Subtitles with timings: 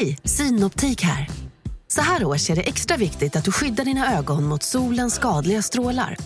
[0.00, 1.28] Hej, Synoptik här.
[1.88, 5.62] Så här års är det extra viktigt att du skyddar dina ögon mot solens skadliga
[5.62, 6.16] strålar.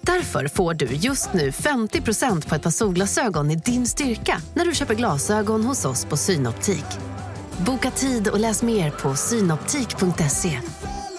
[0.00, 4.74] Därför får du just nu 50% på ett par solglasögon i din styrka när du
[4.74, 6.84] köper glasögon hos oss på Synoptik.
[7.58, 10.60] Boka tid och läs mer på synoptik.se.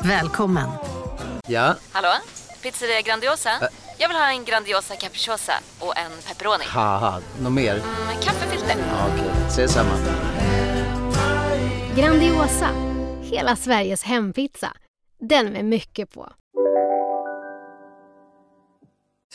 [0.01, 0.69] Välkommen!
[1.47, 2.13] Ja, Hallå?
[2.61, 3.49] Pizzeria Grandiosa?
[3.97, 6.63] Jag vill ha en Grandiosa capriciosa och en pepperoni.
[7.41, 7.75] något mer?
[8.07, 8.75] Med kaffefilter.
[8.77, 9.91] Ja, Okej, ses samma.
[11.99, 12.69] Grandiosa,
[13.21, 14.73] hela Sveriges hempizza.
[15.19, 16.33] Den med mycket på.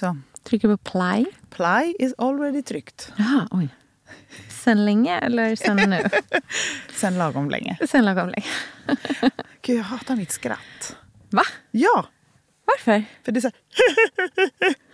[0.00, 0.16] Så.
[0.42, 1.24] Trycker på play.
[1.50, 3.12] Ply is already tryckt.
[3.16, 3.68] Jaha, oj.
[4.48, 6.08] Sen länge eller sen nu?
[6.94, 7.78] Sen lagom länge.
[7.88, 8.46] sen lagom länge.
[9.62, 10.96] Gud, jag hatar mitt skratt.
[11.30, 11.42] Va?
[11.70, 12.06] Ja,
[12.64, 13.04] Varför?
[13.24, 14.74] för det är så här...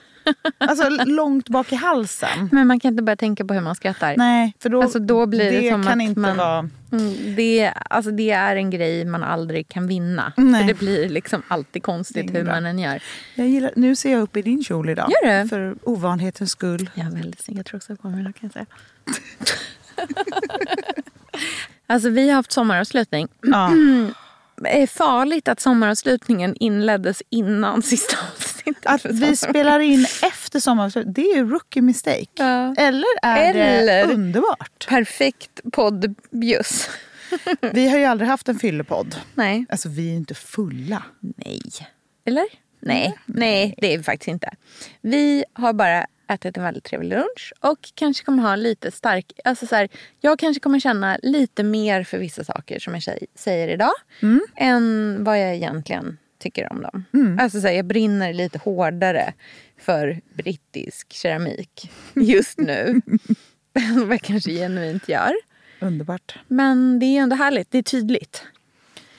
[0.59, 2.49] Alltså långt bak i halsen.
[2.53, 4.17] Men man kan inte börja tänka på hur man skrattar.
[4.17, 6.69] Nej, för då, Alltså, då blir det som kan att inte man- vara...
[6.93, 10.33] Mm, det, alltså det är en grej man aldrig kan vinna.
[10.37, 10.61] Nej.
[10.61, 13.03] För det blir liksom alltid konstigt Det hur man än gör.
[13.35, 15.11] Jag gillar, nu ser jag upp i din kjol idag.
[15.23, 15.49] Gör du?
[15.49, 16.91] För ovanlighetens skull.
[16.95, 18.67] Jag har väldigt snygga trosor på mig idag kan jag säga.
[21.87, 23.29] alltså vi har haft sommaravslutning.
[23.43, 23.71] Ja.
[24.63, 28.50] Det är farligt att sommaravslutningen inleddes innan sista avsnittet.
[28.85, 32.27] Att för vi spelar in efter sommaravslutningen, det är ju rookie mistake.
[32.35, 32.75] Ja.
[32.79, 34.87] Eller är Eller- det underbart?
[34.89, 36.91] Perfekt poddbjuss.
[37.73, 39.17] Vi har ju aldrig haft en fyllepodd.
[39.35, 39.67] Nej.
[39.69, 41.03] Alltså vi är ju inte fulla.
[41.21, 41.63] Nej.
[42.25, 42.45] Eller?
[42.81, 44.51] Nej, nej det är vi faktiskt inte.
[45.01, 49.33] Vi har bara ätit en väldigt trevlig lunch och kanske kommer ha lite stark...
[49.45, 49.89] Alltså så här,
[50.21, 53.03] jag kanske kommer känna lite mer för vissa saker som jag
[53.35, 53.93] säger idag
[54.57, 57.05] än vad jag egentligen tycker om dem.
[57.41, 59.33] Alltså så här, jag brinner lite hårdare
[59.79, 63.01] för brittisk keramik just nu
[63.75, 65.33] än vad jag kanske genuint gör.
[65.81, 66.39] Underbart.
[66.49, 68.45] Men det är ändå härligt, det är tydligt.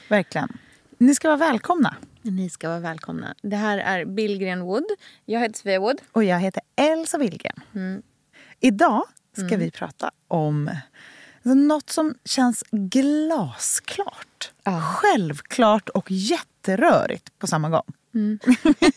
[0.07, 0.57] Verkligen.
[0.97, 1.95] Ni ska vara välkomna.
[2.21, 3.35] Ni ska vara välkomna.
[3.41, 4.85] Det här är Billgren Wood.
[5.25, 6.01] Jag heter Svea Wood.
[6.11, 7.59] Och jag heter Elsa Willgren.
[7.75, 8.01] Mm.
[8.59, 9.03] Idag
[9.37, 10.67] ska vi prata om
[11.35, 14.50] alltså, något som känns glasklart.
[14.65, 17.93] Självklart och jätterörigt på samma gång.
[18.13, 18.39] Mm.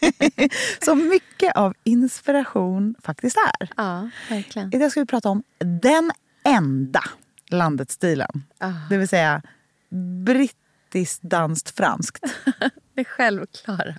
[0.84, 3.70] som mycket av inspiration faktiskt är.
[3.76, 4.74] Ja, verkligen.
[4.74, 6.12] Idag ska vi prata om den
[6.44, 7.02] enda
[7.50, 8.42] landetsstilen.
[8.58, 8.70] Ah.
[8.90, 9.42] Det vill säga
[10.24, 12.24] brittiskt, danskt, franskt.
[12.94, 13.94] Det självklara.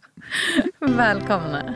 [0.79, 1.75] Välkomna.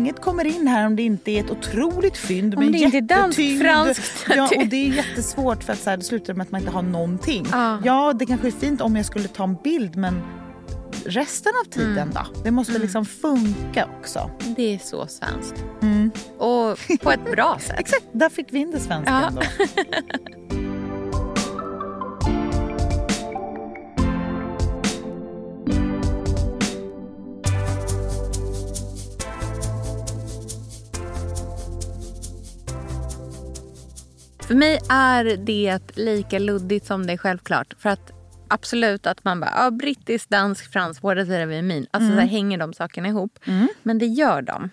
[0.00, 3.14] Inget kommer in här om det inte är ett otroligt fynd Om med det inte
[3.14, 4.26] är franskt.
[4.36, 6.72] Ja, och det är jättesvårt för att så här, det slutar med att man inte
[6.72, 7.46] har någonting.
[7.52, 7.78] Ja.
[7.84, 10.22] Ja, det kanske är fint om jag skulle ta en bild men
[11.04, 12.10] resten av tiden Mm.
[12.14, 12.42] då?
[12.44, 14.30] Det måste liksom funka också.
[14.56, 15.64] Det är så svenskt.
[16.38, 17.76] Och på ett bra sätt.
[17.78, 19.26] Exakt, där fick vi in det svenska Ja.
[19.28, 19.42] ändå.
[34.50, 37.74] För mig är det lika luddigt som det är självklart.
[37.78, 38.10] För att
[38.48, 41.86] absolut att man bara, ja, brittisk, dansk, fransk, båda sidor vid min.
[41.90, 43.38] Alltså så här, hänger de sakerna ihop.
[43.82, 44.70] Men det gör de.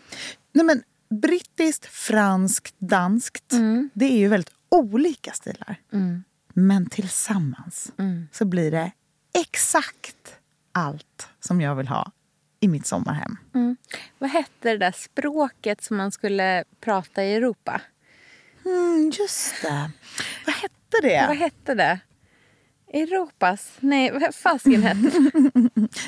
[0.54, 0.84] Nej, men,
[1.22, 3.52] brittiskt, franskt, danskt.
[3.54, 3.90] Mm.
[3.94, 5.76] Det är ju väldigt olika stilar.
[6.54, 8.28] Men tillsammans Mm.
[8.32, 8.92] så blir det
[9.34, 10.36] exakt
[10.72, 12.12] allt som jag vill ha
[12.60, 13.38] i mitt sommarhem.
[14.18, 17.82] Vad hette det där språket som man skulle prata i Europa?
[18.68, 19.92] Mm, just det.
[20.46, 21.26] Vad hette det?
[21.28, 22.00] Vad hette det?
[22.94, 23.72] Europas?
[23.80, 25.10] Nej, vad fasiken hette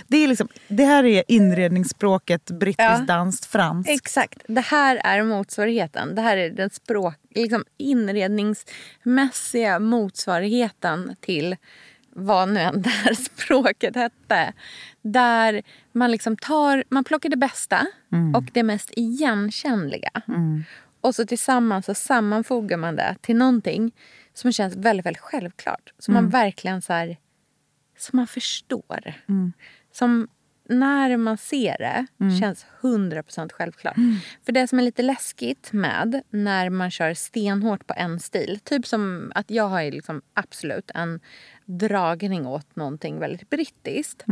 [0.07, 0.17] det?
[0.23, 2.97] Är liksom, det här är inredningsspråket brittiskt, Ja.
[3.07, 3.89] danskt, franskt.
[3.91, 4.41] Exakt.
[4.47, 6.15] Det här är motsvarigheten.
[6.15, 11.55] Det här är den språk, liksom inredningsmässiga motsvarigheten till
[12.13, 14.53] vad nu än det här språket hette.
[15.01, 15.61] Där
[15.91, 17.85] man liksom tar, man plockar det bästa
[18.35, 20.11] och det mest igenkännliga.
[21.01, 23.95] Och så tillsammans så sammanfogar man det till någonting
[24.33, 25.93] som känns väldigt, väldigt självklart.
[25.97, 27.17] Som man verkligen så här,
[27.97, 29.13] som man förstår.
[29.91, 30.27] Som
[30.69, 32.07] när man ser det
[32.39, 33.95] känns 100% självklart.
[34.45, 38.59] För det som är lite läskigt med när man kör stenhårt på en stil.
[38.63, 41.19] Typ som att jag har liksom absolut en
[41.65, 44.23] dragning åt någonting väldigt brittiskt.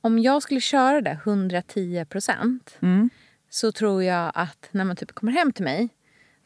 [0.00, 2.60] Om jag skulle köra det 110%
[3.50, 5.88] så tror jag att när man typ kommer hem till mig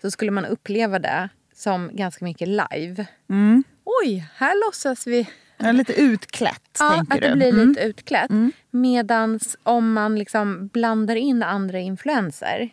[0.03, 3.07] så skulle man uppleva det som ganska mycket live.
[4.05, 7.29] Oj, här låtsas vi Ja, lite utklätt, Ja, tänker att du?
[7.29, 7.69] det blir Mm.
[7.69, 8.31] lite utklätt.
[8.71, 12.71] Medan om man liksom blandar in andra influenser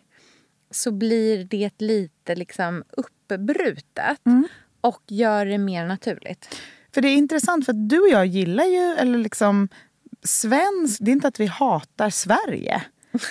[0.72, 4.48] så blir det lite liksom uppbrutet Mm.
[4.82, 6.56] och gör det mer naturligt.
[6.94, 9.68] För det är intressant, för att du och jag gillar ju, eller liksom
[10.24, 12.82] svensk, det är inte att vi hatar Sverige.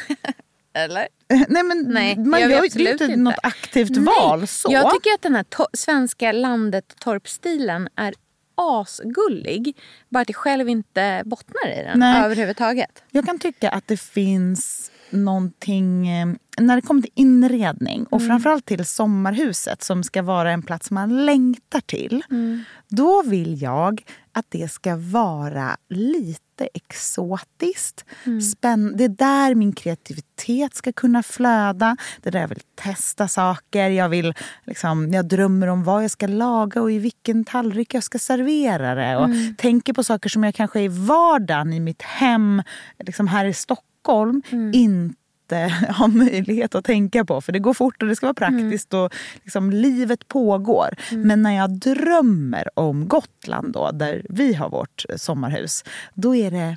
[0.79, 1.09] Eller?
[1.49, 3.17] Nej men Nej, man gör ju inte, inte.
[3.17, 4.73] något aktivt Nej, val så.
[4.73, 5.45] Jag tycker att den här
[5.77, 8.15] svenska landet torpstilen är
[8.55, 9.77] asgullig.
[10.09, 12.25] Bara att jag själv inte bottnar i den Nej.
[12.25, 13.03] överhuvudtaget.
[13.11, 16.27] Jag kan tycka att det finns någonting, eh,
[16.59, 18.29] när det kommer till inredning och Mm.
[18.29, 22.23] framförallt till sommarhuset som ska vara en plats man längtar till.
[22.31, 22.65] Mm.
[22.89, 24.03] Då vill jag
[24.39, 28.05] att det ska vara lite exotiskt.
[28.25, 28.41] Mm.
[28.41, 31.97] Spänn- det är där min kreativitet ska kunna flöda.
[32.23, 33.89] Det är där jag vill testa saker.
[33.89, 34.35] Jag, vill,
[34.67, 38.95] liksom, jag drömmer om vad jag ska laga och i vilken tallrik jag ska servera
[38.95, 39.17] det.
[39.17, 39.55] Och Mm.
[39.57, 42.63] tänker på saker som jag kanske i vardagen i mitt hem
[42.99, 44.71] liksom här i Stockholm Mm.
[44.75, 45.15] inte
[45.89, 47.41] har möjlighet att tänka på.
[47.41, 49.15] För det går fort och det ska vara praktiskt och
[49.45, 50.89] liksom, livet pågår.
[51.11, 55.85] Men när jag drömmer om Gotland då, där vi har vårt sommarhus,
[56.15, 56.77] då är det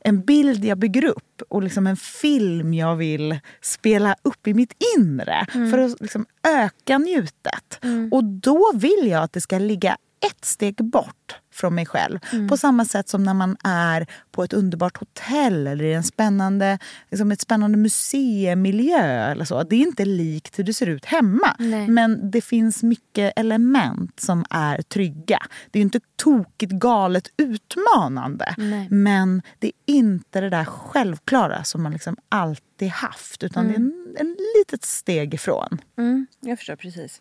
[0.00, 4.72] en bild jag bygger upp och liksom en film jag vill spela upp i mitt
[4.98, 7.80] inre för att liksom öka njutet.
[8.10, 12.18] Och då vill jag att det ska ligga ett steg bort från mig själv.
[12.48, 16.78] På samma sätt som när man är på ett underbart hotell eller i en spännande,
[17.10, 19.30] liksom ett spännande museimiljö.
[19.30, 19.62] Eller så.
[19.62, 21.56] Det är inte likt hur det ser ut hemma.
[21.58, 21.88] Nej.
[21.88, 25.38] Men det finns mycket element som är trygga.
[25.70, 28.54] Det är inte tokigt, galet, utmanande.
[28.56, 28.88] Nej.
[28.90, 33.42] Men det är inte det där självklara som man liksom alltid haft.
[33.42, 35.78] Utan det är en, en litet steg ifrån.
[35.98, 37.20] Mm, jag förstår precis.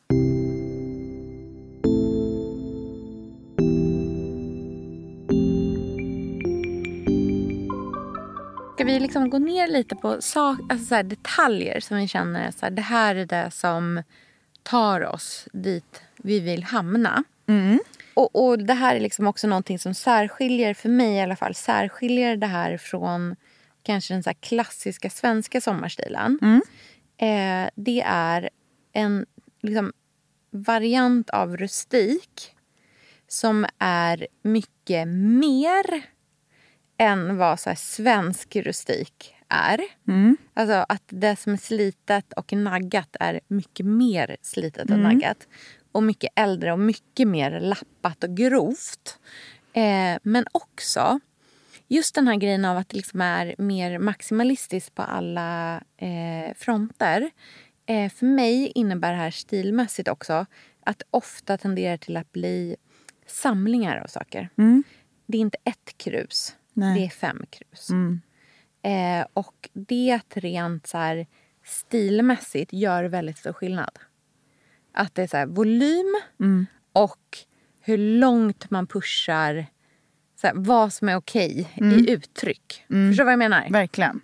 [8.78, 12.48] Ska vi liksom gå ner lite på sak, alltså så här detaljer som vi känner
[12.48, 14.04] att det här är det som
[14.64, 17.24] tar oss dit vi vill hamna.
[18.14, 21.56] Och, och Det här är liksom också någonting som särskiljer, för mig i alla fall,
[21.56, 23.36] särskiljer det här från
[23.84, 26.40] kanske den så här klassiska svenska sommarstilen.
[27.18, 28.50] Eh, det är
[28.94, 29.26] en
[29.62, 29.94] liksom,
[30.52, 32.56] variant av rustik
[33.28, 36.04] som är mycket mer
[36.98, 39.80] än vad så svensk rustik är.
[40.54, 45.48] Alltså att det som är slitet och naggat är mycket mer slitet och naggat.
[45.92, 49.20] Och mycket äldre och mycket mer lappat och grovt.
[49.74, 51.20] Eh, men också
[51.88, 57.30] just den här grejen av att det liksom är mer maximalistiskt på alla eh, fronter.
[57.86, 60.46] Eh, för mig innebär det här stilmässigt också
[60.84, 62.76] att det ofta tenderar till att bli
[63.28, 64.50] samlingar av saker.
[65.26, 67.00] Det är inte ett krus, Nej.
[67.00, 67.90] det är fem krus.
[68.82, 71.28] Eh, och det rent så här,
[71.66, 74.00] stilmässigt gör väldigt stor skillnad.
[74.94, 76.16] Att det är så här, volym
[76.94, 77.38] och
[77.82, 79.66] hur långt man pushar
[80.42, 82.86] så här, vad som är okej i uttryck.
[82.88, 83.70] Förstår du vad jag menar?
[83.70, 84.22] Verkligen.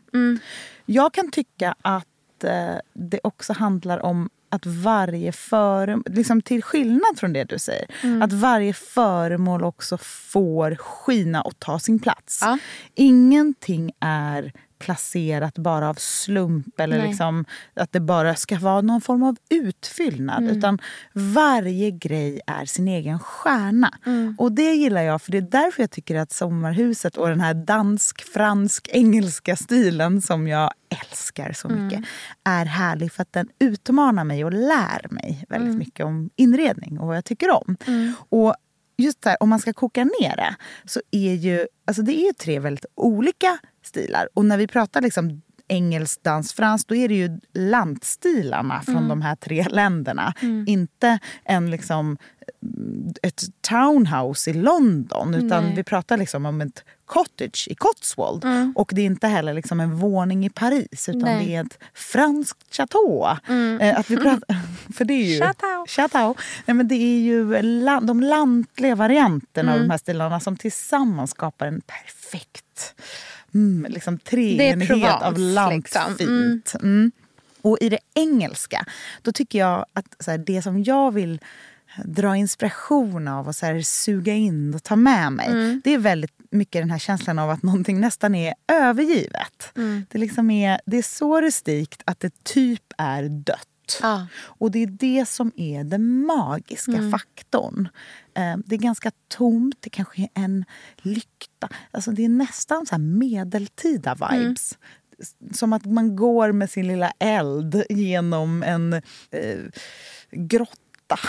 [0.86, 7.18] Jag kan tycka att eh, det också handlar om att varje föremål, liksom till skillnad
[7.20, 7.88] från det du säger,
[8.22, 12.40] att varje föremål också får skina och ta sin plats.
[12.42, 12.58] Ja.
[12.96, 14.54] Ingenting är
[14.86, 17.08] placerat bara av slump eller Nej.
[17.08, 20.44] liksom att det bara ska vara någon form av utfyllnad.
[20.44, 20.80] Utan
[21.14, 23.94] varje grej är sin egen stjärna.
[24.38, 27.54] Och det gillar jag, för det är därför jag tycker att sommarhuset och den här
[27.54, 30.72] dansk, fransk, engelska stilen som jag
[31.02, 32.04] älskar så mycket
[32.44, 37.08] är härlig för att den utmanar mig och lär mig väldigt mycket om inredning och
[37.08, 37.78] vad jag tycker om.
[38.30, 38.56] Och
[38.98, 42.34] just här, om man ska koka ner det så är ju alltså det är ju
[42.34, 44.30] tre väldigt olika stilar.
[44.34, 49.22] Och när vi pratar liksom engelsk, dans, fransk, då är det ju landstilarna från de
[49.22, 50.34] här tre länderna.
[50.68, 52.18] Inte en liksom
[53.22, 55.36] ett townhouse i London.
[55.36, 55.76] Utan Nej.
[55.76, 58.46] vi pratar liksom om ett cottage i Cotswold.
[58.76, 61.10] Och det är inte heller liksom en våning i Paris.
[61.10, 61.46] Utan Nej.
[61.46, 63.38] det är ett franskt chateau.
[63.82, 64.56] Eh, att vi pratar,
[64.94, 65.40] för det är ju...
[65.40, 65.86] Chateau.
[65.88, 66.36] Chateau.
[66.66, 71.32] Nej, men det är ju la- de lantliga varianterna av de här stilarna som tillsammans
[71.32, 72.96] skapar en perfekt
[73.54, 76.20] mm, liksom treenighet av lantfint.
[76.20, 76.80] liksom.
[76.82, 77.12] Mm.
[77.62, 78.86] Och i det engelska,
[79.22, 81.40] då tycker jag att så här, det som jag vill
[82.06, 85.82] dra inspiration av och så här, suga in och ta med mig.
[85.84, 89.72] Det är väldigt mycket den här känslan av att någonting nästan är övergivet.
[90.10, 93.68] Det, liksom är, det är så rustikt att det typ är dött.
[94.02, 94.28] Ja.
[94.44, 97.12] Och det är det som är den magiska Mm.
[97.12, 97.90] faktorn.
[98.36, 100.66] Eh, Det är ganska tomt, det kanske är en
[100.98, 101.70] lykta.
[101.92, 104.78] Alltså det är nästan så här medeltida vibes.
[105.54, 109.60] Som att man går med sin lilla eld genom en eh,
[110.32, 111.20] grotta.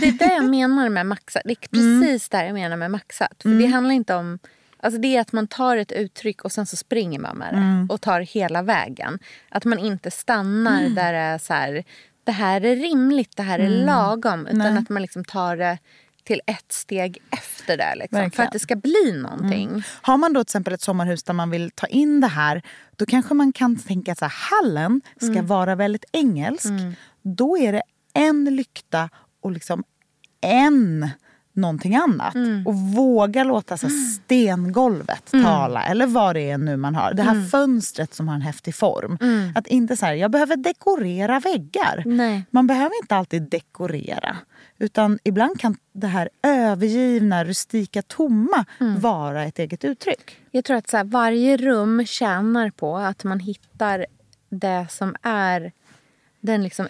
[0.00, 1.42] Det är det jag menar med maxat.
[1.44, 3.42] Det är precis det jag menar med maxat.
[3.42, 4.38] För det handlar inte om...
[4.82, 7.94] Alltså det är att man tar ett uttryck och sen så springer man med det.
[7.94, 9.18] Och tar hela vägen.
[9.48, 11.84] Att man inte stannar där det är så här...
[12.24, 14.46] Det här är rimligt, det här är lagom.
[14.46, 14.78] Utan Nej.
[14.78, 15.78] att man liksom tar det
[16.24, 17.94] till ett steg efter det.
[17.96, 19.82] Liksom, för att det ska bli någonting.
[20.02, 22.62] Har man då till exempel ett sommarhus där man vill ta in det här
[22.96, 26.72] då kanske man kan tänka att hallen ska vara väldigt engelsk.
[27.22, 27.82] Då är det
[28.14, 29.10] en lykta
[29.40, 29.84] och liksom
[30.40, 31.10] en
[31.52, 32.34] någonting annat.
[32.66, 35.84] Och våga låta så här, stengolvet tala.
[35.84, 37.14] Eller vad det är nu man har.
[37.14, 39.18] Det här fönstret som har en häftig form.
[39.54, 42.02] Att inte så här, jag behöver dekorera väggar.
[42.06, 42.46] Nej.
[42.50, 44.36] Man behöver inte alltid dekorera.
[44.78, 48.64] Utan ibland kan det här övergivna, rustika, tomma
[48.98, 50.36] vara ett eget uttryck.
[50.50, 54.06] Jag tror att så här, varje rum tjänar på att man hittar
[54.50, 55.72] det som är
[56.40, 56.86] den, liksom,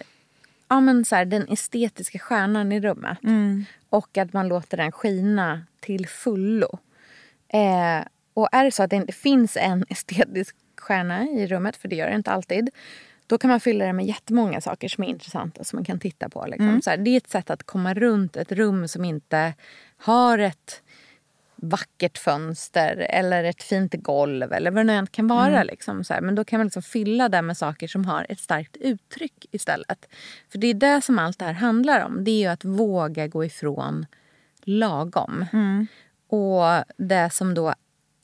[0.71, 3.17] ja, men så här, den estetiska stjärnan i rummet.
[3.89, 6.79] Och att man låter den skina till fullo.
[7.47, 11.87] Eh, och är det så att det inte finns en estetisk stjärna i rummet, för
[11.87, 12.69] det gör det inte alltid.
[13.27, 16.29] Då kan man fylla det med jättemånga saker som är intressanta som man kan titta
[16.29, 16.45] på.
[16.45, 16.81] Liksom.
[16.81, 19.53] Så här, det är ett sätt att komma runt ett rum som inte
[19.97, 20.81] har ett
[21.61, 25.63] vackert fönster eller ett fint golv eller vad det nu kan vara.
[25.63, 26.21] Liksom, så här.
[26.21, 30.05] Men då kan man liksom fylla det med saker som har ett starkt uttryck istället.
[30.51, 32.23] För det är det som allt det här handlar om.
[32.23, 34.05] Det är ju att våga gå ifrån
[34.63, 35.45] lagom.
[36.27, 37.73] Och det som då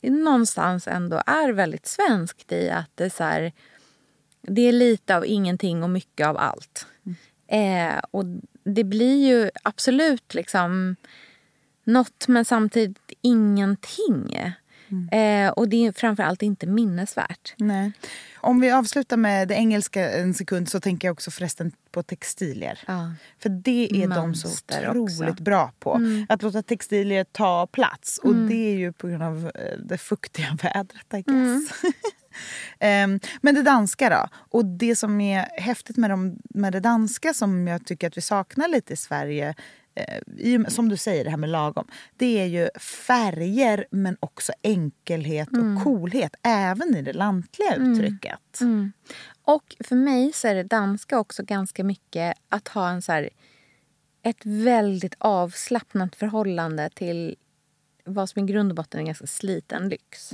[0.02, 3.52] någonstans ändå är väldigt svenskt i att det är så här,
[4.42, 6.86] det är lite av ingenting och mycket av allt.
[7.46, 8.24] Eh, och
[8.64, 10.96] det blir ju absolut liksom
[11.88, 14.36] något men samtidigt ingenting.
[15.12, 17.54] Eh, och det är framförallt inte minnesvärt.
[17.56, 17.92] Nej.
[18.36, 22.78] Om vi avslutar med det engelska en sekund så tänker jag också förresten på textilier.
[22.86, 23.12] Ja.
[23.38, 25.42] För det är de så Mönster otroligt också.
[25.42, 26.00] bra på.
[26.28, 28.18] Att låta textilier ta plats.
[28.18, 31.70] Och det är ju på grund av eh, det fuktiga vädret I guess.
[32.78, 34.28] Ehm, Men det danska då?
[34.34, 38.20] Och det som är häftigt med, dem, med det danska som jag tycker att vi
[38.20, 39.54] saknar lite i Sverige
[40.38, 41.86] eh, som du säger, det här med lagom.
[42.16, 46.34] Det är ju färger men också enkelhet och coolhet.
[46.42, 48.60] Även i det lantliga uttrycket.
[49.42, 53.30] Och för mig så är det danska också ganska mycket att ha en så här,
[54.22, 57.36] ett väldigt avslappnat förhållande till
[58.04, 60.32] vad som i grund och botten är ganska sliten lyx.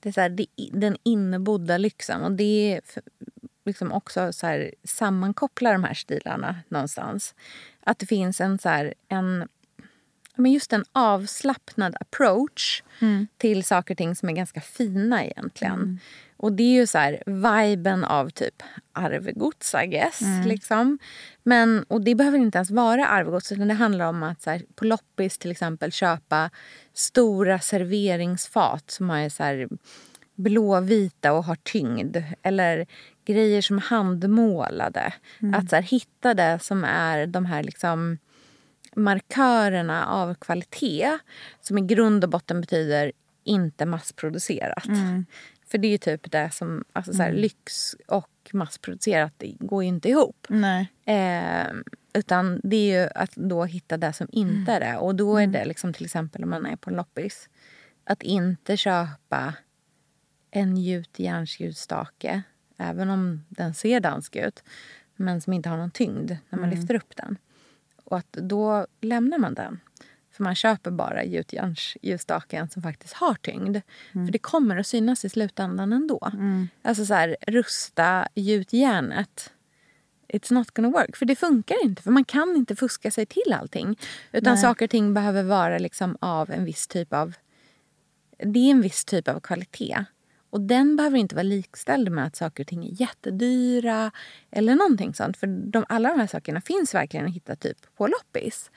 [0.00, 2.22] Det är så här, det, den innebodda lyxen.
[2.22, 3.02] Och det är för-
[3.64, 7.34] liksom också så här, sammankopplar de här stilarna någonstans.
[7.84, 9.48] Att det finns en så här, en
[10.36, 12.82] men just en avslappnad approach
[13.36, 16.00] till saker och ting som är ganska fina egentligen.
[16.36, 20.20] Och det är ju så här viben av typ arvegods, I guess.
[20.46, 20.98] Liksom.
[21.42, 24.62] Men, och det behöver inte ens vara arvegods utan det handlar om att så här,
[24.74, 26.50] på loppis till exempel köpa
[26.92, 29.68] stora serveringsfat som är så här
[30.34, 32.16] blåvita och har tyngd.
[32.42, 32.86] Eller
[33.32, 35.12] grejer som är handmålade.
[35.54, 38.18] Att så här, hitta det som är de här liksom
[38.96, 41.18] markörerna av kvalitet
[41.60, 43.12] som i grund och botten betyder
[43.44, 44.84] inte massproducerat.
[45.66, 49.82] För det är ju typ det som, alltså så här, lyx och massproducerat det går
[49.82, 50.46] ju inte ihop.
[51.04, 51.72] Eh,
[52.12, 54.96] utan det är ju att då hitta det som inte är det.
[54.96, 57.48] Och då är det liksom till exempel om man är på en loppis.
[58.04, 59.54] Att inte köpa
[60.50, 62.42] en gjutjärnsljusstake,
[62.80, 64.62] även om den ser dansk ut,
[65.16, 67.36] men som inte har någon tyngd när man lyfter upp den.
[68.04, 69.80] Och att då lämnar man den.
[70.32, 73.76] För man köper bara gjutjärnsljusstaken som faktiskt har tyngd.
[74.12, 76.30] För det kommer att synas i slutändan ändå.
[76.82, 79.52] Alltså så här, rusta gjutjärnet.
[80.28, 81.16] It's not gonna work.
[81.16, 82.02] För det funkar inte.
[82.02, 83.98] För man kan inte fuska sig till allting.
[84.32, 87.34] Utan saker och ting behöver vara liksom av en viss typ av...
[88.38, 90.04] Det är en viss typ av kvalitet.
[90.50, 94.10] Och den behöver inte vara likställd med att saker och ting är jättedyra.
[94.50, 95.36] Eller någonting sånt.
[95.36, 98.70] För de, alla de här sakerna finns verkligen att hitta typ på loppis.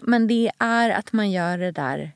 [0.00, 2.12] Men det är att man gör det där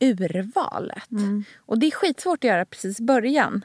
[0.00, 1.10] urvalet.
[1.56, 3.64] Och det är skitsvårt att göra precis i början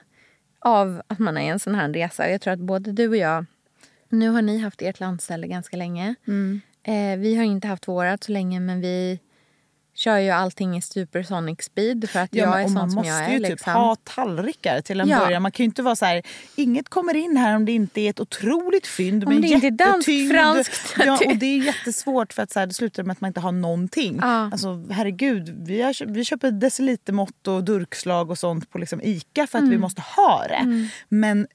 [0.59, 2.29] av att man är i en sån här resa.
[2.29, 3.45] Jag tror att både du och jag,
[4.09, 6.15] nu har ni haft ert landställe ganska länge.
[6.83, 9.19] Eh, vi har inte haft vårat så länge men vi
[9.97, 12.95] kör ju allting i supersonic speed för att Ja, jag men- är sån man som
[12.97, 13.29] måste jag är.
[13.31, 13.73] ju typ liksom.
[13.73, 15.19] ha tallrikar till en Ja.
[15.19, 15.41] början.
[15.41, 16.21] Man kan ju inte vara så här,
[16.55, 20.31] inget kommer in här om det inte är ett otroligt fynd Om med det jättetyngd.
[20.31, 20.95] franskt.
[21.05, 23.39] Ja, och det är jättesvårt för att så här, det slutar med att man inte
[23.39, 24.19] har någonting.
[24.21, 24.27] Ja.
[24.51, 29.57] Alltså herregud, vi, har, vi köper decilitermått och durkslag och sånt på liksom Ica för
[29.57, 29.69] att Mm.
[29.69, 30.89] vi måste ha det.
[31.09, 31.45] Men eh,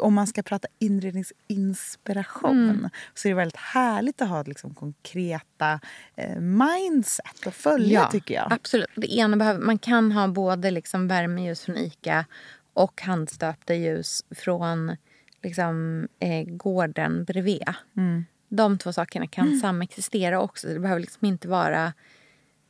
[0.00, 2.90] om man ska prata inredningsinspiration Mm.
[3.14, 5.80] så är det väldigt härligt att ha liksom konkreta
[6.16, 8.52] eh, mindset att följa tycker jag.
[8.52, 8.90] Absolut.
[8.94, 12.24] Det ena behöver, man kan ha både liksom värmeljus från Ica
[12.72, 14.96] och handstöpta ljus från
[15.42, 17.62] liksom, eh, gården bredvid.
[17.96, 18.24] Mm.
[18.48, 20.68] De två sakerna kan samexistera också.
[20.68, 21.92] Det behöver liksom inte vara...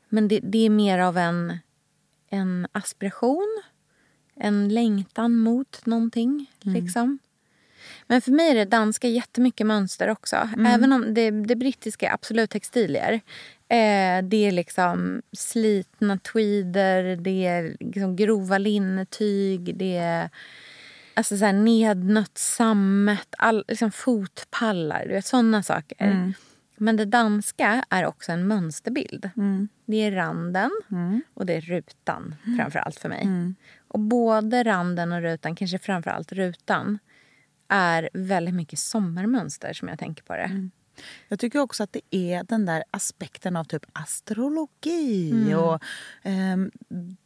[0.09, 1.59] Men det, det är mer av en,
[2.29, 3.63] en aspiration.
[4.37, 6.47] En längtan mot någonting.
[6.61, 7.19] Liksom.
[8.07, 10.49] Men för mig är det danska jättemycket mönster också.
[10.67, 13.13] Även om det, det brittiska är absolut textilier.
[13.69, 20.31] Eh, det är liksom slitna tweeder, det är liksom grova linnetyg, det är
[21.15, 26.33] alltså så här nednött sammet, all, liksom fotpallar, du vet, sådana saker.
[26.77, 29.31] Men det danska är också en mönsterbild.
[29.87, 30.71] Det är randen
[31.35, 33.25] och det är rutan framför allt för mig.
[33.89, 36.99] Och både randen och rutan, kanske framför allt rutan
[37.69, 40.71] är väldigt mycket sommarmönster som jag tänker på det.
[41.29, 45.83] Jag tycker också att det är den där aspekten av typ astrologi och
[46.23, 46.71] ehm,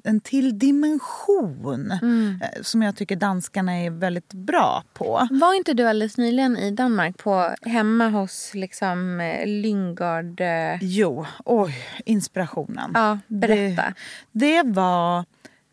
[0.04, 5.28] en till dimension eh, som jag tycker danskarna är väldigt bra på.
[5.30, 10.40] Var inte du alldeles nyligen i Danmark på hemma hos liksom eh, Lyngard?
[10.40, 12.90] eh, Jo, oj, inspirationen.
[12.94, 13.94] Ja, berätta.
[14.32, 15.25] Det, det var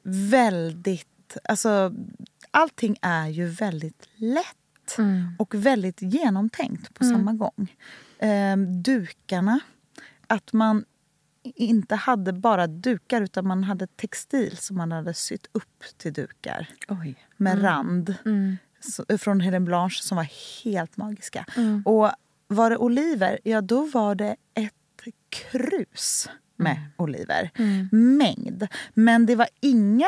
[0.04, 1.38] väldigt...
[1.44, 1.94] Alltså,
[2.52, 4.56] allting är ju väldigt lätt
[5.40, 7.76] och väldigt genomtänkt på samma gång.
[8.20, 9.60] Ehm, dukarna,
[10.28, 10.86] att man
[11.44, 16.68] inte hade bara dukar utan man hade textil som man hade sytt upp till dukar
[16.88, 17.16] Oj.
[17.38, 18.16] med rand
[18.80, 20.28] så- från Helen Blanche som var
[20.64, 21.46] helt magiska.
[21.86, 22.12] Och
[22.48, 24.74] var det oliver, ja då var det ett
[25.30, 27.50] krus med oliver.
[27.92, 28.68] Mängd.
[28.94, 30.08] Men det var inga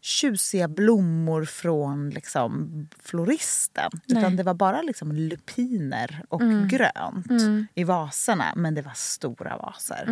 [0.00, 2.70] tjusiga blommor från liksom
[3.02, 3.90] floristen.
[4.08, 7.26] Utan det var bara liksom lupiner och grönt
[7.74, 8.52] i vaserna.
[8.56, 10.04] Men det var stora vaser.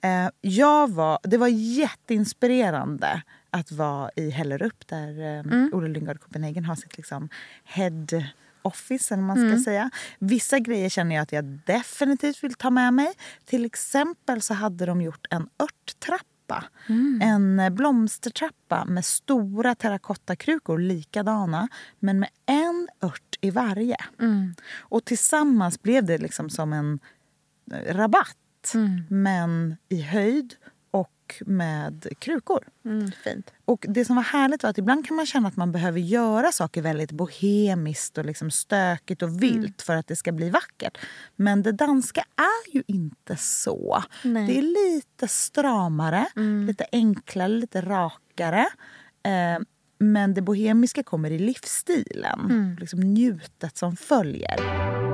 [0.00, 6.64] Eh, jag var, det var jätteinspirerande att vara i Hellerup där eh, Olle Lyngard Copenhagen
[6.64, 7.28] har sitt liksom
[7.64, 8.06] head
[8.62, 9.90] office, eller man ska säga.
[10.18, 13.12] Vissa grejer känner jag att jag definitivt vill ta med mig.
[13.44, 16.24] Till exempel så hade de gjort en örttrappa.
[17.20, 23.96] En eh, blomstertrappa med stora terrakottakrukor, likadana, men med en ört i varje.
[24.78, 26.98] Och tillsammans blev det liksom som en
[27.72, 28.74] eh, rabatt,
[29.08, 30.54] men i höjd
[31.24, 32.68] och med krukor.
[32.84, 33.52] Mm, fint.
[33.64, 36.52] Och Det som var härligt var att ibland kan man känna att man behöver göra
[36.52, 40.98] saker väldigt bohemiskt och liksom stökigt och vilt för att det ska bli vackert.
[41.36, 44.02] Men det danska är ju inte så.
[44.22, 44.46] Nej.
[44.46, 46.26] Det är lite stramare,
[46.66, 48.66] lite enklare, lite rakare.
[49.22, 49.58] Eh,
[49.98, 55.13] men det bohemiska kommer i livsstilen, liksom njutet som följer.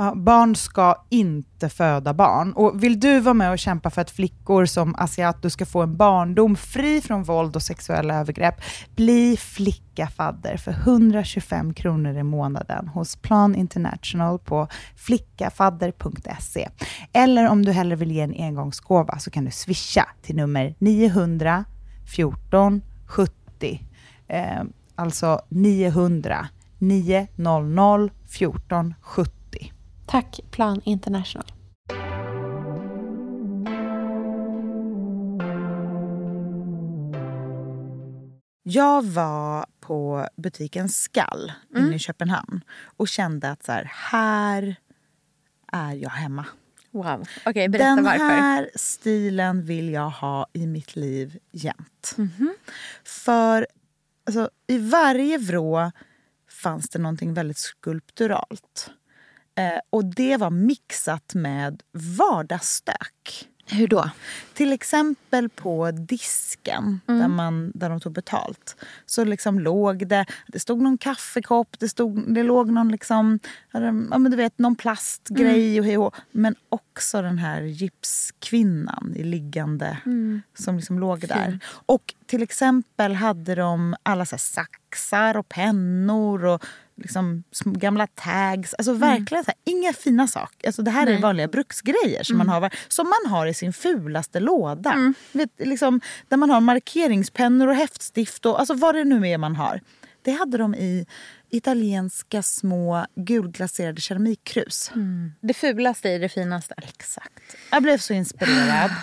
[0.00, 2.52] Ja, barn ska inte föda barn.
[2.52, 5.96] Och Vill du vara med och kämpa för att flickor som Asiato ska få en
[5.96, 8.54] barndom fri från våld och sexuella övergrepp,
[8.96, 16.68] bli flickafadder för 125 kronor i månaden hos Plan International på flickafadder.se.
[17.12, 21.64] Eller om du hellre vill ge en engångsgåva så kan du swisha till nummer 900
[22.14, 23.32] 14 70.
[24.28, 24.62] Eh,
[24.94, 29.37] alltså 900 900 14 70.
[30.08, 31.44] Tack Plan International.
[38.62, 41.86] Jag var på butiken Skall Mm.
[41.86, 42.60] inne i Köpenhamn
[42.96, 44.76] och kände att så här, här
[45.72, 46.46] är jag hemma.
[46.90, 47.28] Wow.
[47.46, 48.18] Okej, berätta Den varför.
[48.24, 52.14] här stilen vill jag ha i mitt liv jämt.
[52.16, 52.54] Mhm.
[53.04, 53.66] För
[54.26, 55.92] alltså, i varje vrå
[56.62, 58.90] fanns det någonting väldigt skulpturalt.
[59.58, 63.48] Eh, och det var mixat med vardagsstök.
[63.70, 64.10] Hur då?
[64.54, 67.20] Till exempel på disken Mm.
[67.20, 68.76] där, man, där de tog betalt.
[69.06, 73.38] Så liksom låg det, det stod någon kaffekopp, det, stod, det låg någon, liksom,
[73.72, 73.80] ja,
[74.18, 76.00] men du vet, någon plastgrej Mm.
[76.00, 76.14] och och.
[76.30, 80.42] Men också den här gipskvinnan i liggande Mm.
[80.54, 81.58] som liksom låg där.
[81.86, 86.64] Och till exempel hade de alla så saxar och pennor och
[86.98, 88.74] liksom gamla tags.
[88.74, 90.66] Alltså verkligen så här, inga fina saker.
[90.68, 94.40] Alltså det här är vanliga bruksgrejer som, man har, som man har i sin fulaste
[94.40, 95.14] låda.
[95.32, 99.56] Vet, liksom, där man har markeringspennor och häftstift och alltså vad det nu är man
[99.56, 99.80] har.
[100.22, 101.06] Det hade de i
[101.50, 104.90] italienska små gulglaserade keramikkrus.
[105.40, 106.74] Det fulaste i det finaste.
[106.76, 107.56] Exakt.
[107.70, 108.90] Jag blev så inspirerad.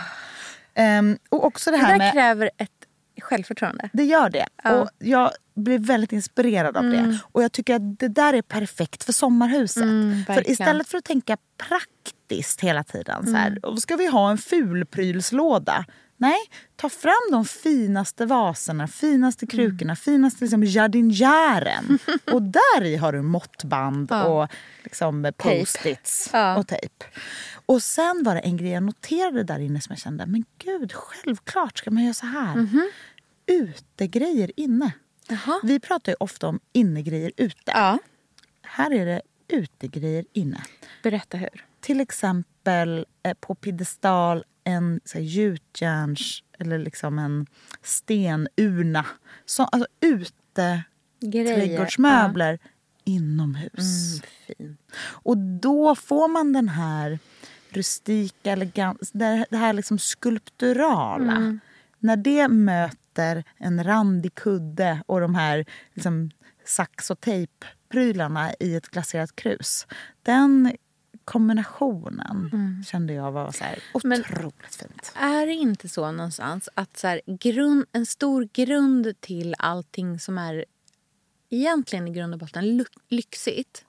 [0.78, 2.14] Ehm, och också det Det här där med...
[2.14, 2.75] kräver ett
[3.22, 3.90] självförtroende.
[3.94, 4.46] Det gör det.
[4.64, 4.72] Ja.
[4.82, 7.20] Och jag blir väldigt inspirerad av det.
[7.32, 9.84] Och jag tycker att det där är perfekt för sommarhuset.
[9.84, 10.52] för verkligen.
[10.52, 11.38] istället för att tänka
[11.70, 13.26] praktiskt hela tiden.
[13.26, 15.86] Så här, och ska vi ha en fulprylslåda?
[16.18, 16.38] Nej,
[16.76, 22.00] ta fram de finaste vaserna, finaste krukorna, finaste liksom, jardinjären.
[22.32, 24.48] och där i har du måttband och
[24.84, 26.58] liksom, post-its Ja.
[26.58, 27.06] och tejp.
[27.66, 30.94] Och sen var det en grej jag noterade där inne som jag kände, men gud,
[30.94, 32.68] självklart ska man göra så här.
[33.46, 34.92] Utegrejer inne.
[35.28, 35.60] Jaha.
[35.64, 37.72] Vi pratar ju ofta om innegrejer ute.
[37.72, 38.00] Ja.
[38.62, 40.62] Här är det utegrejer inne.
[41.04, 41.66] Berätta hur.
[41.80, 47.48] Till exempel eh, på piedestal en så här, gjutjärns eller liksom en
[47.82, 49.06] stenurna.
[49.46, 50.84] Så, alltså ute
[51.20, 51.56] Grejer.
[51.56, 52.60] trädgårdsmöbler
[53.04, 54.22] inomhus.
[54.48, 54.80] Fint.
[54.98, 57.20] Och då får man den här
[57.78, 61.60] rustika, elegans, det det här liksom skulpturala.
[62.00, 66.32] När det möter en randig kudde och de här liksom
[66.66, 69.88] sax och tejpprylarna i ett glaserat krus.
[70.24, 70.76] Den
[71.26, 75.14] kombinationen kände jag var så här Men- otroligt fint.
[75.16, 80.38] Är det inte så någonstans att så här, grund, en stor grund till allting som
[80.38, 80.66] är
[81.50, 83.86] egentligen i grund och botten ly- lyxigt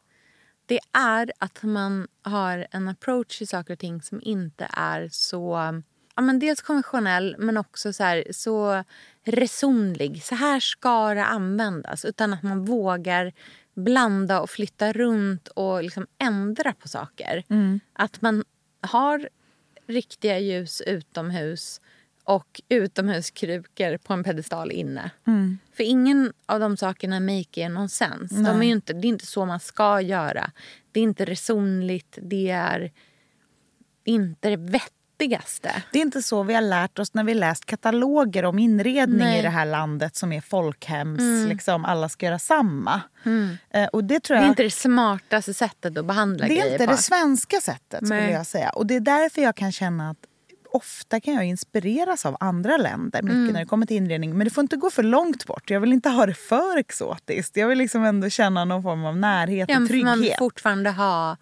[0.67, 5.73] det är att man har en approach till saker och ting som inte är så...
[6.15, 8.85] Ja, men dels konventionell, men också så, här, så
[9.25, 10.23] resonlig.
[10.23, 12.05] Så här ska det användas.
[12.05, 13.33] Utan att man vågar
[13.75, 17.45] blanda och flytta runt och liksom ändra på saker.
[17.93, 18.45] Att man
[18.81, 19.29] har
[19.87, 21.81] riktiga ljus utomhus
[22.27, 25.11] och utomhuskrukor på en pedestal inne.
[25.77, 28.31] För ingen av de sakerna make någon sens.
[28.31, 30.51] De är inte, det är inte så man ska göra.
[30.93, 32.19] Det är inte resonligt.
[32.23, 32.93] Det är
[34.05, 35.83] inte det vettigaste.
[35.93, 39.39] Det är inte så vi har lärt oss när vi läst kataloger om inredning Nej.
[39.39, 43.01] i det här landet som är folkhems, liksom alla ska göra samma.
[43.71, 46.57] Eh, och det tror Det jag är inte det smartaste sättet att behandla Det är
[46.57, 46.91] grejer inte på.
[46.93, 48.33] det svenska sättet skulle Nej.
[48.33, 48.71] jag säga.
[48.71, 50.19] Och det är därför jag kan känna att
[50.77, 53.53] ofta kan jag inspireras av andra länder mycket Mm.
[53.53, 54.37] när det kommer till inredning.
[54.39, 55.71] Men det får inte gå för långt bort.
[55.71, 57.57] Jag vill inte ha det för exotiskt.
[57.57, 60.39] Jag vill liksom ändå känna någon form av närhet ja, och för man vill trygghet.
[60.39, 61.37] fortfarande ha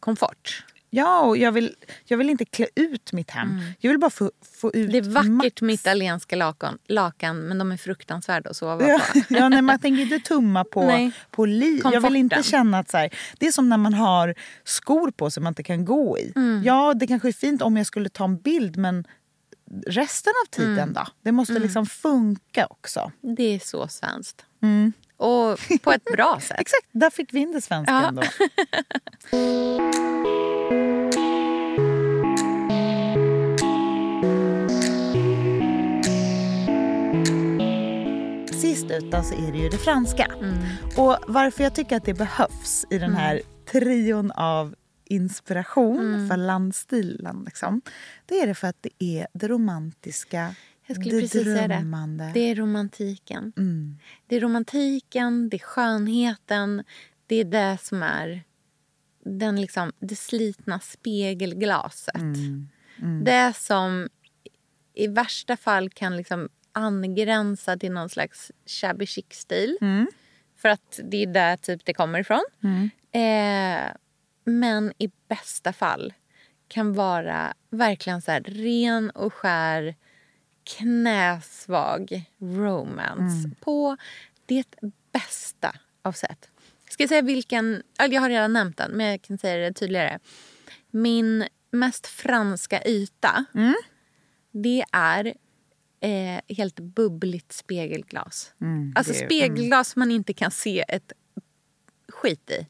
[0.00, 0.64] komfort.
[0.94, 1.74] Ja, och jag vill,
[2.04, 3.60] jag vill inte klä ut mitt hem.
[3.78, 4.90] Jag vill bara få, få ut Mm.
[4.92, 5.62] Det är vackert max.
[5.62, 9.18] med italienska lakan, lakan men de är fruktansvärda att sova Ja, på.
[9.34, 11.12] ja, nej, man tänker inte tumma på, Nej.
[11.30, 11.82] på liv.
[11.92, 15.30] Jag vill inte känna att så här, det är som när man har skor på
[15.30, 16.32] sig man inte kan gå i.
[16.36, 16.62] Mm.
[16.64, 19.04] Ja, det kanske är fint om jag skulle ta en bild men
[19.86, 20.92] resten av tiden Mm.
[20.92, 21.06] då?
[21.22, 23.12] Det måste liksom funka också.
[23.36, 24.44] Det är så svenskt.
[25.16, 26.56] Och på ett bra sätt.
[26.60, 28.08] Exakt, där fick vi in det svenska Ja.
[28.08, 28.22] ändå.
[38.82, 40.26] Sist ut då så är det ju det franska.
[40.96, 43.40] Och varför jag tycker att det behövs i den här
[43.72, 47.42] trion av inspiration för landstilen.
[47.44, 47.82] Liksom,
[48.26, 50.54] det är det för att det är det romantiska,
[50.86, 51.74] Jag skulle det precis säga det.
[51.74, 52.30] drömmande.
[52.34, 53.52] Det är romantiken.
[53.56, 53.98] Mm.
[54.26, 56.84] Det är romantiken, det är skönheten.
[57.26, 58.42] Det är det som är
[59.24, 62.14] den liksom, det slitna spegelglaset.
[62.14, 62.68] Mm.
[63.24, 64.08] Det som
[64.94, 69.78] i värsta fall kan liksom angränsa till någon slags shabby chic-stil.
[69.80, 70.06] Mm.
[70.56, 72.44] För att det är där typ det kommer ifrån.
[73.12, 73.92] Eh,
[74.44, 76.12] men i bästa fall
[76.68, 79.94] kan vara verkligen så här ren och skär
[80.64, 83.96] knäsvag romance på
[84.46, 84.66] det
[85.12, 86.48] bästa av sätt.
[86.90, 87.82] Ska jag säga vilken?
[87.98, 90.18] Jag har redan nämnt den, men jag kan säga det tydligare.
[90.90, 93.44] Min mest franska yta
[94.52, 95.34] det är
[96.02, 98.54] eh, helt bubbligt spegelglas.
[98.94, 101.12] alltså det- spegelglas man inte kan se ett
[102.08, 102.66] skit i.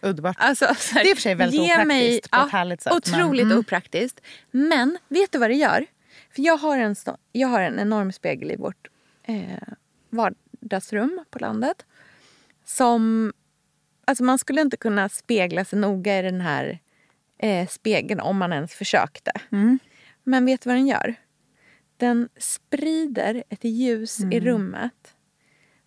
[0.00, 0.36] Underbart.
[0.38, 3.44] Alltså, så här, Det är för sig väldigt opraktiskt på ett härligt sätt, men- Otroligt
[3.44, 3.58] mm.
[3.58, 4.20] opraktiskt.
[4.50, 5.86] Men vet du vad det gör?
[6.30, 6.96] För jag har en,
[7.32, 8.88] jag har en enorm spegel i vårt
[9.22, 9.68] eh,
[10.10, 11.86] vardagsrum på landet.
[12.64, 13.32] Som...
[14.04, 16.78] Alltså man skulle inte kunna spegla sig noga i den här
[17.38, 19.32] eh, spegeln om man ens försökte.
[19.52, 19.78] Mm.
[20.24, 21.14] Men vet du vad den gör?
[21.96, 24.32] Den sprider ett ljus Mm.
[24.32, 25.14] i rummet.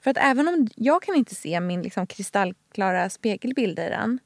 [0.02, 4.20] För att även om jag kan inte se min liksom kristallklara spegelbild i den.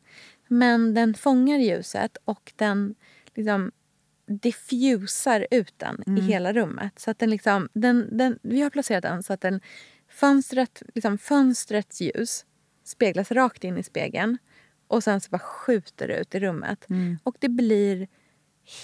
[0.47, 2.95] Men den fångar ljuset och den
[3.35, 3.71] liksom
[4.41, 6.17] diffusar ut den Mm.
[6.17, 6.99] i hela rummet.
[6.99, 9.61] Så att den liksom, den, den, vi har placerat den så att den,
[10.09, 12.45] fönstret, liksom fönstrets ljus
[12.83, 14.37] speglas rakt in i spegeln.
[14.87, 16.89] Och sen så bara skjuter det ut i rummet.
[16.89, 17.17] Mm.
[17.23, 18.07] Och det blir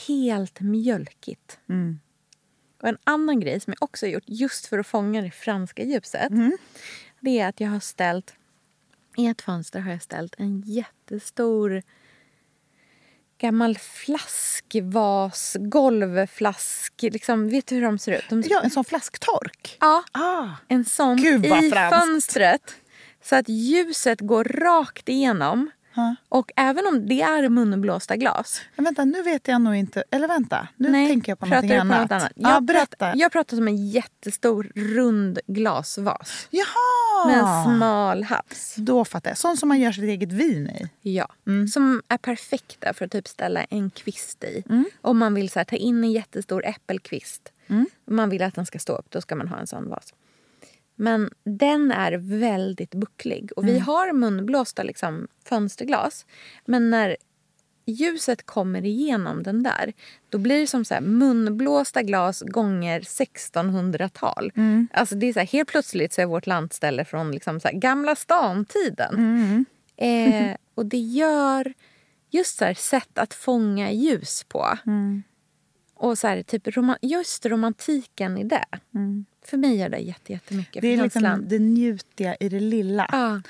[0.07, 1.59] helt mjölkigt.
[1.69, 1.99] Mm.
[2.81, 5.83] Och en annan grej som jag också har gjort just för att fånga det franska
[5.83, 6.31] ljuset.
[6.31, 6.57] Mm.
[7.19, 8.33] Det är att jag har ställt,
[9.17, 11.83] i ett fönster har jag ställt en jättestor
[13.37, 16.93] gammal flaskvas, golvflask.
[17.01, 18.23] Liksom, vet du hur de ser ut?
[18.29, 19.77] De, Ja, en sån flasktork.
[19.79, 20.47] ja, Ah.
[20.67, 21.95] en sån Gud, i franskt.
[21.99, 22.75] fönstret.
[23.23, 25.71] Så att ljuset går rakt igenom.
[25.99, 26.15] Ja.
[26.29, 28.62] Och även om det är munblåsta glas.
[28.75, 30.03] Men vänta, nu vet jag nog inte.
[30.12, 32.01] Eller vänta, nu Nej, tänker jag på någonting annat.
[32.01, 32.31] något annat.
[32.35, 32.85] Ja, Jag, berätta.
[32.85, 36.47] pratar, jag pratar som en jättestor rund glasvas.
[36.49, 37.27] Jaha!
[37.27, 38.75] Med en smal hals.
[38.77, 39.38] Då fattar jag.
[39.38, 40.89] Sån som man gör sitt eget vin i.
[41.15, 41.27] Ja.
[41.47, 41.67] Mm.
[41.67, 44.63] Som är perfekta för att typ ställa en kvist i.
[44.69, 44.85] Mm.
[45.01, 47.51] Om man vill så här, ta in en jättestor äppelkvist.
[48.07, 50.13] Om man vill att den ska stå upp, då ska man ha en sån vas.
[50.99, 53.51] Men den är väldigt bucklig.
[53.55, 53.75] Och Mm.
[53.75, 56.25] vi har munblåsta liksom, fönsterglas.
[56.65, 57.17] Men när
[57.85, 59.93] ljuset kommer igenom den där
[60.29, 64.51] då blir det som så här munblåsta glas gånger 1600-tal.
[64.55, 64.88] Mm.
[64.93, 67.75] Alltså det är så här, helt plötsligt så är vårt landställe från liksom så här,
[67.75, 69.15] Gamla stan-tiden.
[69.15, 69.65] Mm.
[69.97, 71.73] Eh, och det gör
[72.29, 74.77] just så här, sätt att fånga ljus på.
[75.95, 76.63] Och så här, typ
[77.01, 78.65] just romantiken i det.
[79.45, 80.82] För mig gör det jätte, jättemycket.
[80.82, 83.10] Det är liksom det njutiga i det lilla.
[83.12, 83.41] Ja.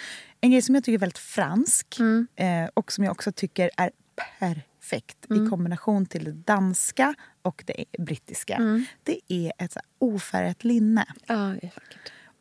[0.41, 2.27] En grej som jag tycker är väldigt fransk Mm.
[2.35, 3.91] eh, och som jag också tycker är
[4.39, 5.45] perfekt Mm.
[5.45, 8.55] i kombination till det danska och det brittiska.
[8.55, 8.85] Mm.
[9.03, 11.05] Det är ett så ofärgat linne.
[11.27, 11.55] ja.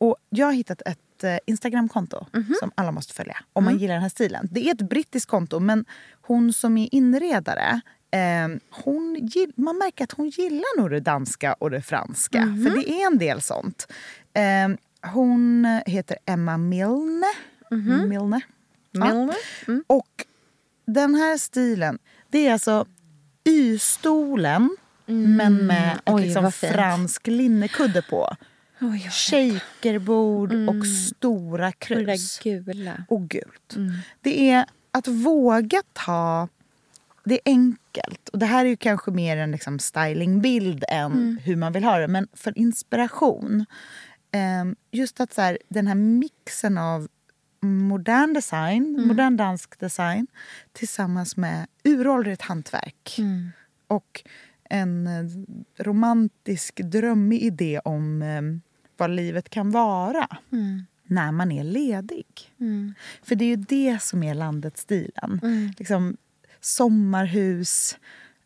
[0.01, 2.55] Och jag har hittat ett eh, Instagramkonto Mhm.
[2.59, 3.73] som alla måste följa om Mm.
[3.73, 4.47] man gillar den här stilen.
[4.51, 5.85] Det är ett brittiskt konto men
[6.21, 7.81] hon som är inredare
[8.69, 12.45] hon gill, man märker att hon gillar nog det danska och det franska.
[12.45, 12.63] Mhm.
[12.63, 13.87] För det är en del sånt.
[14.33, 14.69] Eh,
[15.11, 17.25] hon heter Emma Milne.
[17.71, 18.41] Milne.
[18.91, 19.05] Ja.
[19.05, 19.09] Mhm.
[19.17, 19.35] Milner?
[19.67, 19.83] Mm.
[19.87, 20.25] Och
[20.85, 22.85] den här stilen, det är alltså
[23.43, 24.69] Y-stolen
[25.05, 25.97] men med Mm.
[26.05, 28.35] Oj, liksom fransk linnekudde på.
[28.81, 32.39] Oj, Shakerbord och stora Och det krus.
[32.43, 33.03] där gula.
[33.09, 33.75] Och gult.
[34.21, 36.47] Det är att våga ta...
[37.29, 38.29] Det är enkelt.
[38.29, 41.97] Och det här är ju kanske mer en liksom stylingbild än hur man vill ha
[41.97, 42.07] det.
[42.07, 43.65] Men för inspiration.
[44.31, 47.07] ehm, just att så här, den här mixen av
[47.61, 50.27] modern design, modern dansk design
[50.73, 53.15] tillsammans med uråldrigt hantverk.
[53.87, 54.23] Och
[54.69, 58.41] en eh, romantisk, drömmig idé om eh,
[58.97, 60.27] vad livet kan vara
[61.03, 62.25] när man är ledig.
[63.23, 65.39] För det är ju det som är landets-stilen.
[65.77, 66.17] Liksom,
[66.61, 67.97] sommarhus.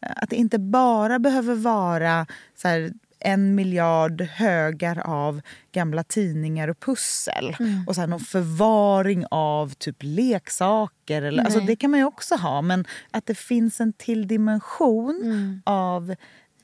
[0.02, 2.94] eh, Att det inte bara behöver vara så här,
[3.26, 7.56] en miljard högar av gamla tidningar och pussel.
[7.88, 11.22] Och så här, någon förvaring av typ leksaker.
[11.22, 15.62] Eller, alltså, det kan man ju också ha, men att det finns en till dimension
[15.66, 16.12] av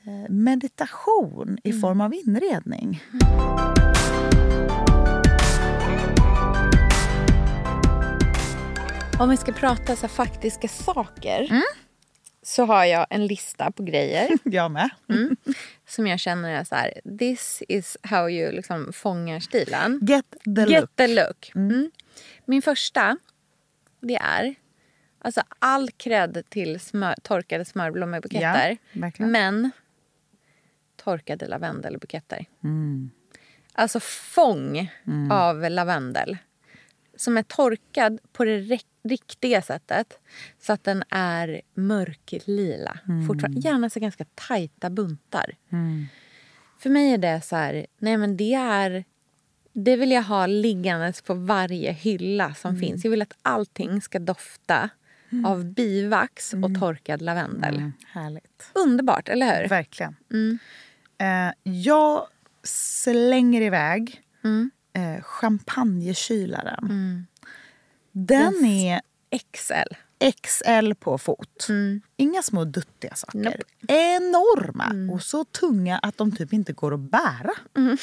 [0.04, 3.02] eh, meditation i form av inredning.
[9.20, 11.62] Om vi ska prata så faktiska saker Mm.
[12.42, 14.90] så har jag en lista på grejer Jag med.
[15.88, 19.98] som jag känner är så här, this is how you liksom fångar stilen.
[20.02, 20.96] Get the Get look.
[20.96, 21.52] the look.
[21.54, 21.90] Mm.
[22.44, 23.16] Min första,
[24.00, 24.54] det är
[25.18, 28.76] alltså all cred till smör, torkade smörblommebuketter.
[28.92, 29.70] Ja, men
[30.96, 32.44] torkade lavendelbuketter.
[32.64, 33.10] Mm.
[33.72, 34.92] Alltså fång
[35.30, 36.38] av lavendel.
[37.20, 40.18] Som är torkad på det ri- riktiga sättet.
[40.60, 42.98] Så att den är mörklila.
[43.08, 43.26] Mm.
[43.26, 43.60] Fortfarande.
[43.60, 45.54] Gärna så ganska tajta buntar.
[46.78, 49.04] För mig är det så här, nej men det är...
[49.72, 52.80] Det vill jag ha liggandes på varje hylla som Mm.
[52.80, 53.04] finns.
[53.04, 54.88] Jag vill att allting ska dofta
[55.46, 57.76] av bivax och torkad lavendel.
[57.76, 58.70] Mm, härligt.
[58.74, 59.68] Underbart, eller hur?
[59.68, 60.16] Verkligen.
[60.32, 60.58] Mm.
[61.18, 62.26] Eh, jag
[62.62, 64.70] slänger iväg Mm.
[64.92, 67.26] Eh, champagnekylaren.
[68.12, 69.00] Den är
[69.52, 69.94] XL.
[70.42, 71.66] XL på fot.
[72.16, 73.38] Inga små duttiga saker.
[73.38, 73.52] Mm.
[73.52, 73.64] Nope.
[73.94, 77.50] Enorma och så tunga att de typ inte går att bära.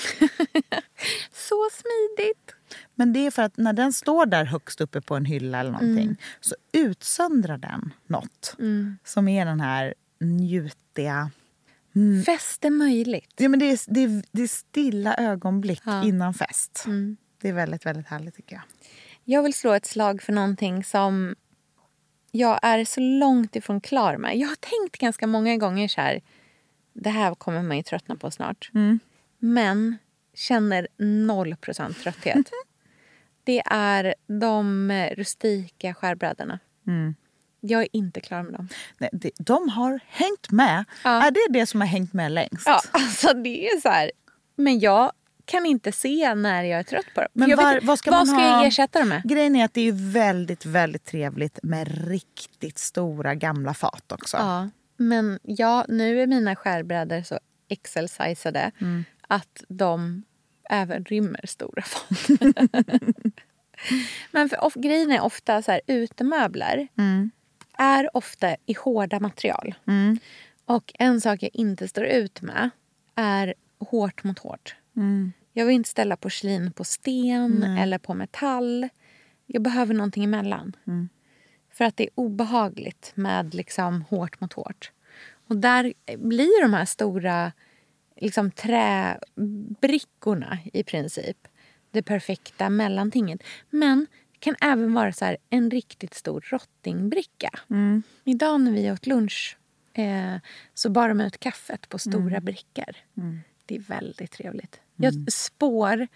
[1.34, 2.52] Så smidigt.
[2.96, 5.72] Men det är för att när den står där högst uppe på en hylla eller
[5.72, 6.16] någonting Mm.
[6.42, 8.56] så utsöndrar den något
[9.04, 11.32] som är den här njutiga...
[12.26, 13.34] Fest är möjligt.
[13.38, 16.04] Ja, men det, är, det, är, det är stilla ögonblick Ja.
[16.04, 16.84] innan fest.
[16.86, 17.18] Mm.
[17.42, 18.64] Det är väldigt, väldigt härligt tycker jag.
[19.24, 21.36] Jag vill slå ett slag för någonting som
[22.32, 24.38] jag är så långt ifrån klar med.
[24.38, 26.22] Jag har tänkt ganska många gånger så här.
[26.94, 28.70] Det här kommer man ju tröttna på snart.
[29.40, 29.98] Men
[30.34, 32.52] känner noll procent trötthet.
[33.44, 36.60] det är de rustika skärbröderna.
[37.68, 38.68] Jag är inte klar med dem.
[38.98, 40.86] Nej, det, de har hängt med.
[41.04, 41.24] Ja.
[41.28, 42.64] Är det det som har hängt med längst?
[42.66, 44.12] Ja, alltså det är så här.
[44.56, 45.12] Men jag
[45.46, 47.30] kan inte se när jag är trött på dem.
[47.34, 48.58] Men vet var- vad ska vad man ska ha?
[48.58, 49.22] jag ersätta dem med?
[49.26, 54.38] Grejen är att det är väldigt, väldigt trevligt med riktigt stora gamla fat också.
[54.38, 57.40] Ja, men ja, nu är mina skärbrädor så
[57.84, 58.72] XL-sizade
[59.28, 60.24] att de
[60.70, 62.28] även rymmer stora fat.
[64.32, 66.88] men för, of, grejen är ofta så här, utemöbler
[67.78, 69.76] är ofta i hårda material.
[70.66, 72.70] Och en sak jag inte står ut med
[73.16, 74.76] är hårt mot hårt.
[75.54, 78.90] Jag vill inte ställa porslin på sten eller på metall.
[79.46, 80.76] Jag behöver någonting emellan.
[81.74, 84.92] För att det är obehagligt med liksom hårt mot hårt.
[85.48, 87.52] Och där blir de här stora
[88.16, 91.38] liksom, träbrickorna i princip
[91.92, 93.44] det perfekta mellantinget.
[93.70, 94.08] Men
[94.48, 97.50] kan även vara så här, en riktigt stor rottingbricka.
[98.24, 99.58] Idag när vi åt lunch
[99.94, 100.36] eh,
[100.74, 102.96] så bar de ut kaffet på stora brickor.
[103.66, 104.80] Det är väldigt trevligt.
[104.96, 106.08] Jag spår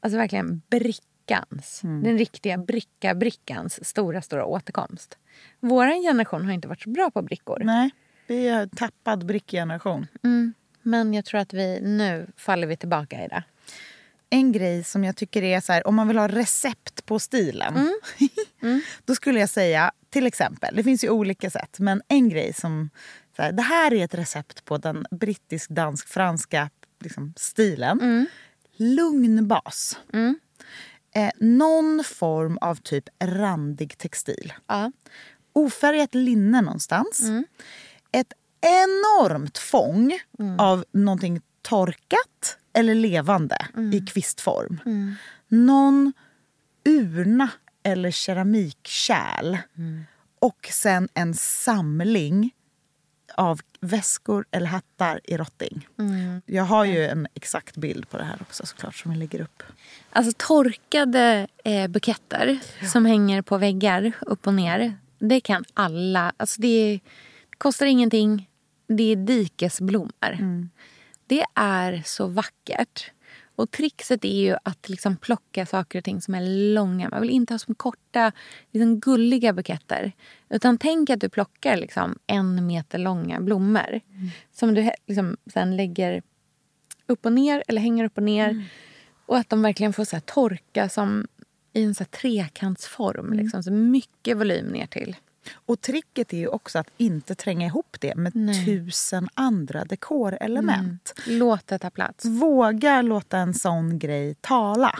[0.00, 5.18] alltså verkligen brickans, den riktiga bricka-brickans stora, stora återkomst.
[5.60, 7.60] Vår generation har inte varit så bra på brickor.
[7.64, 7.90] Nej,
[8.26, 10.06] vi är en tappad brickgeneration.
[10.22, 10.54] Mm.
[10.82, 13.42] Men jag tror att vi nu faller vi tillbaka i det.
[14.30, 18.00] En grej som jag tycker är så här, om man vill ha recept på stilen.
[19.04, 21.78] då skulle jag säga, till exempel, det finns ju olika sätt.
[21.78, 22.90] Men en grej som,
[23.36, 26.70] så här, det här är ett recept på den brittisk, dansk, franska
[27.00, 28.26] liksom, stilen.
[28.76, 29.98] Lugn bas.
[31.14, 34.52] Eh, någon form av typ randig textil.
[34.66, 34.92] Ja.
[35.52, 37.22] Ofärgat linne någonstans.
[38.12, 40.18] Ett enormt fång
[40.58, 43.56] av någonting torkat eller levande
[43.92, 44.80] i kvistform.
[45.48, 46.12] Någon
[46.84, 47.48] urna
[47.82, 49.56] eller keramikkärl.
[50.38, 52.54] Och sen en samling
[53.34, 55.88] av väskor eller hattar i rotting.
[56.46, 59.62] Jag har ju en exakt bild på det här också såklart som jag lägger upp.
[60.10, 62.58] Alltså torkade eh, buketter
[62.92, 64.96] som hänger på väggar upp och ner.
[65.18, 66.32] Det kan alla.
[66.36, 66.92] Alltså det, är,
[67.50, 68.48] det kostar ingenting.
[68.86, 70.38] Det är dikesblommor.
[71.30, 73.10] Det är så vackert.
[73.56, 77.08] Och trixet är ju att liksom plocka saker och ting som är långa.
[77.08, 78.32] Man vill inte ha som korta,
[78.70, 80.12] liksom gulliga buketter.
[80.48, 84.00] Utan tänk att du plockar liksom en meter långa blommor.
[84.52, 86.22] Som du liksom sen lägger
[87.06, 88.64] upp och ner eller hänger upp och ner.
[89.26, 91.26] Och att de verkligen får så torka som
[91.72, 93.32] i en så trekantsform.
[93.32, 95.16] Liksom, så mycket volym ner till.
[95.52, 98.64] Och tricket är ju också att inte tränga ihop det med Nej.
[98.64, 101.14] tusen andra dekorelement.
[101.26, 102.24] Låt det ta plats.
[102.24, 104.98] Våga låta en sån grej tala.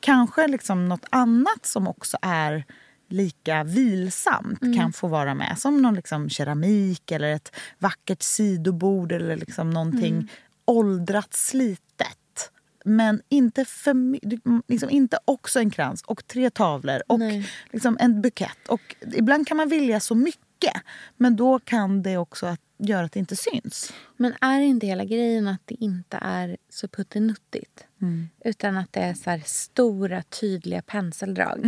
[0.00, 2.64] Kanske liksom något annat som också är
[3.08, 5.58] lika vilsamt kan få vara med.
[5.58, 10.30] Som någon liksom keramik eller ett vackert sidobord eller liksom någonting
[10.64, 12.18] åldrat slitet.
[12.86, 13.94] Men inte, för,
[14.72, 17.50] liksom inte också en krans och tre tavlor och Nej.
[17.72, 18.68] liksom en bukett.
[18.68, 20.72] Och ibland kan man vilja så mycket
[21.16, 23.92] men då kan det också att göra att det inte syns.
[24.16, 27.86] Men är inte hela grejen att det inte är så puttinuttigt?
[28.44, 31.60] Utan att det är så stora, tydliga penseldrag.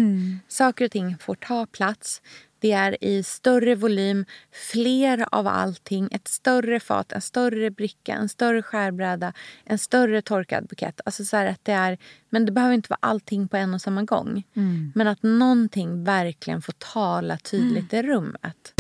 [0.49, 2.23] Saker och ting får ta plats.
[2.61, 4.25] Det är i större volym,
[4.73, 6.09] fler av allting.
[6.13, 9.33] Ett större fat, en större bricka, en större skärbräda,
[9.65, 11.01] en större torkad bukett.
[11.05, 11.99] Alltså så att det är,
[12.31, 14.43] men det behöver inte vara allting på en och samma gång.
[14.57, 14.93] Mm.
[14.95, 18.07] Men att någonting verkligen får tala tydligt mm.
[18.07, 18.75] i rummet.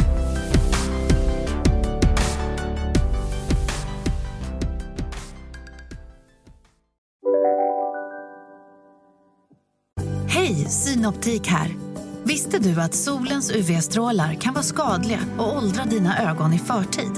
[10.28, 11.87] Hej, Synoptik här.
[12.28, 17.12] Visste du att solens UV-strålar kan vara skadliga och åldra dina ögon i förtid?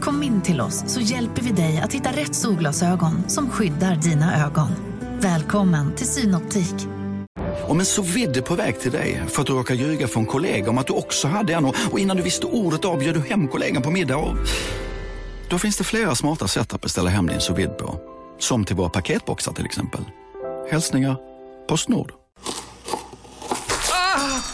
[0.00, 4.46] Kom in till oss så hjälper vi dig att hitta rätt solglasögon som skyddar dina
[4.46, 4.68] ögon.
[5.20, 6.74] Välkommen till Synoptik.
[7.68, 10.70] Om en så vidde på väg till dig för att du råkar ljuga från kollega
[10.70, 13.82] om att du också hade en och innan du visste ordet av du hem kollegan
[13.82, 14.36] på middag och...
[15.50, 18.00] Då finns det flera smarta sätt att beställa hem din sous på.
[18.38, 20.00] Som till våra paketboxar till exempel.
[20.70, 21.16] Hälsningar
[21.68, 22.17] Postnord.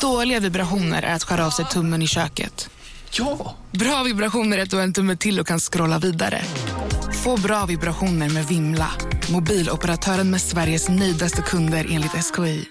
[0.01, 2.71] Dåliga vibrationer är att skära av sig tummen i köket.
[3.19, 3.57] Ja!
[3.71, 6.41] Bra vibrationer är att du har en tumme till och kan scrolla vidare.
[7.25, 8.91] Få bra vibrationer med Vimla.
[9.33, 12.65] Mobiloperatören med Sveriges nöjdaste kunder enligt SKI.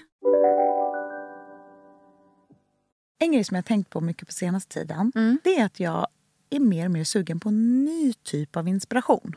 [3.18, 5.12] En grej som jag har tänkt på mycket på senaste tiden
[5.44, 6.06] det är att jag
[6.50, 9.34] är mer och mer sugen på en ny typ av inspiration.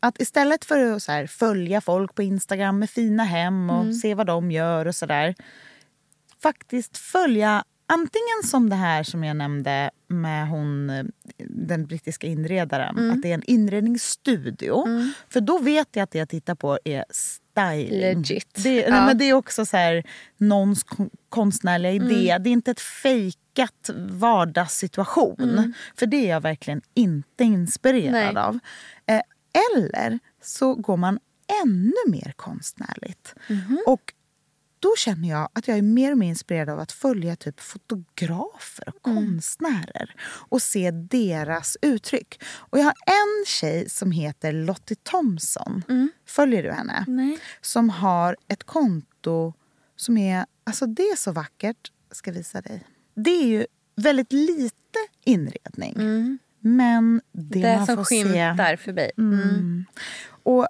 [0.00, 4.14] Att istället för att så här, följa folk på Instagram med fina hem och se
[4.14, 5.34] vad de gör och sådär.
[6.42, 10.90] Faktiskt följa antingen som det här som jag nämnde med hon,
[11.48, 13.10] den brittiska inredaren.
[13.10, 14.84] Att det är en inredningsstudio.
[15.28, 18.00] För då vet jag att det jag tittar på är styling.
[18.00, 18.54] Legit.
[18.54, 19.06] Det, nej, Ja.
[19.06, 20.04] men det är också så här,
[20.36, 22.38] någons kon- konstnärliga idé.
[22.40, 25.74] Det är inte ett fejkat vardagssituation.
[25.96, 28.36] För det är jag verkligen inte inspirerad Nej.
[28.36, 28.58] av.
[29.06, 29.20] Eh,
[29.74, 31.18] eller så går man
[31.64, 33.34] ännu mer konstnärligt.
[33.86, 34.12] Och
[34.80, 38.88] då känner jag att jag är mer och mer inspirerad av att följa typ fotografer
[38.88, 42.42] och konstnärer och se deras uttryck.
[42.44, 45.82] Och jag har en tjej som heter Lottie Thompson.
[46.26, 47.04] Följer du henne?
[47.06, 47.38] Nej.
[47.60, 49.52] Som har ett konto
[49.96, 50.46] som är...
[50.64, 51.92] Alltså det är så vackert.
[52.08, 52.84] Jag ska visa dig.
[53.14, 53.66] Det är ju
[53.96, 56.38] väldigt lite inredning.
[56.60, 58.24] Men det, Det man som får se...
[58.24, 59.10] skymtar förbi.
[59.18, 59.84] Mm.
[60.42, 60.68] Och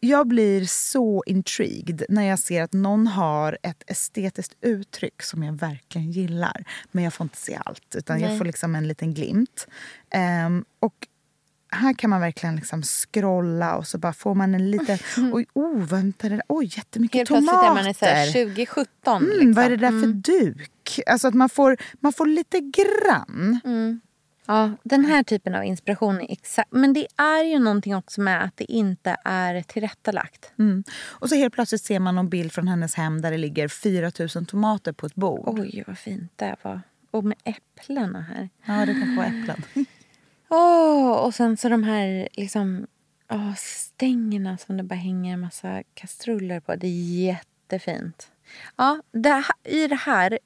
[0.00, 5.52] jag blir så intrigued när jag ser att någon har ett estetiskt uttryck som jag
[5.52, 6.64] verkligen gillar.
[6.90, 8.38] Men jag får inte se allt, utan jag Nej.
[8.38, 9.66] får liksom en liten glimt.
[10.10, 11.06] Ehm, och
[11.72, 14.98] här kan man verkligen liksom scrolla och så bara får man en liten...
[15.32, 16.42] Oj, oh, vänta, det där.
[16.48, 17.80] Oj, jättemycket Helt plötsligt tomater.
[17.80, 19.22] är man så här 2017.
[19.22, 19.52] Mm, liksom.
[19.52, 21.00] Vad är det där för duk?
[21.06, 23.60] Alltså att man får, man får lite grann.
[24.50, 26.72] Ja, den här typen av inspiration är exakt.
[26.72, 30.52] Men det är ju någonting också med att det inte är tillrättalagt.
[30.58, 30.84] Mm.
[30.92, 34.12] Och så helt plötsligt ser man någon bild från hennes hem där det ligger 4
[34.34, 35.58] 000 tomater på ett bord.
[35.58, 36.80] Oj, vad fint det var.
[37.10, 38.48] Och med äpplena här.
[38.64, 39.86] Ja, det kan vara äpplen.
[40.48, 42.86] Åh, och sen så de här liksom,
[43.28, 46.74] åh, stängerna som det bara hänger en massa kastruller på.
[46.76, 48.28] Det är jättefint.
[48.76, 50.38] Ja, det, i det här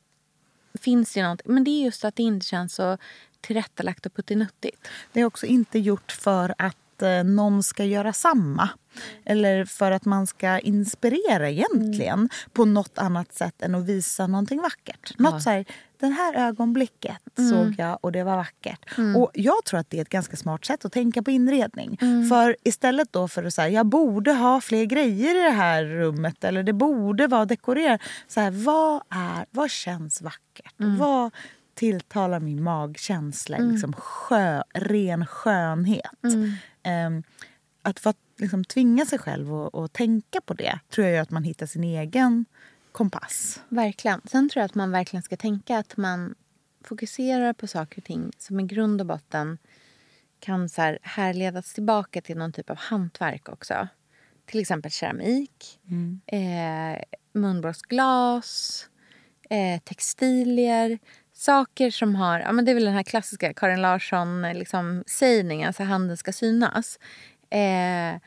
[0.81, 1.55] finns det ju någonting.
[1.55, 2.99] Men det är just att det inte känns så
[3.47, 4.89] tillrättalagt och puttinuttigt.
[5.13, 8.69] Det är också inte gjort för att eh, någon ska göra samma.
[9.25, 14.61] Eller för att man ska inspirera egentligen på något annat sätt än att visa någonting
[14.61, 15.19] vackert.
[15.19, 15.65] Något så här,
[16.01, 17.19] den här ögonblicket
[17.51, 18.99] såg jag och det var vackert.
[19.17, 21.99] Och jag tror att det är ett ganska smart sätt att tänka på inredning.
[22.31, 26.45] För istället då för att säga jag borde ha fler grejer i det här rummet
[26.45, 28.01] eller det borde vara dekorerat.
[28.29, 30.75] Så här, vad, är, vad känns vackert?
[30.99, 31.31] Vad
[31.75, 33.59] tilltalar min magkänsla?
[33.59, 36.11] Liksom skö, ren skönhet.
[37.83, 41.31] Att för att liksom tvinga sig själv att tänka på det tror jag gör att
[41.31, 42.45] man hittar sin egen
[42.93, 43.61] kompass.
[43.69, 44.21] Verkligen.
[44.25, 46.35] Sen tror jag att man verkligen ska tänka att man
[46.85, 49.59] fokuserar på saker och ting som i grund och botten
[50.41, 53.89] kan så här härledas tillbaka till någon typ av hantverk också.
[54.47, 55.81] Till exempel keramik,
[56.27, 57.03] eh,
[57.33, 58.87] munborstglas,
[59.51, 60.99] eh, textilier.
[61.37, 62.41] Saker som har...
[62.41, 66.33] Ja, men det är väl den här klassiska Karin Larsson-sägningen, liksom, sägningen, alltså handen ska
[66.33, 66.99] synas.
[67.51, 68.21] Eh,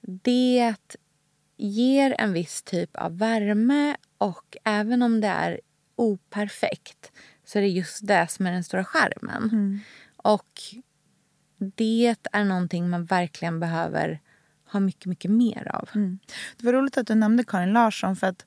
[0.00, 0.74] det
[1.56, 5.60] ger en viss typ av värme och även om det är
[5.96, 7.12] operfekt
[7.44, 9.80] så är det just det som är den stora skärmen.
[10.16, 10.60] Och
[11.58, 14.20] det är någonting man verkligen behöver
[14.72, 15.88] ha mycket, mycket mer av.
[16.56, 18.16] Det var roligt att du nämnde Karin Larsson.
[18.16, 18.46] för att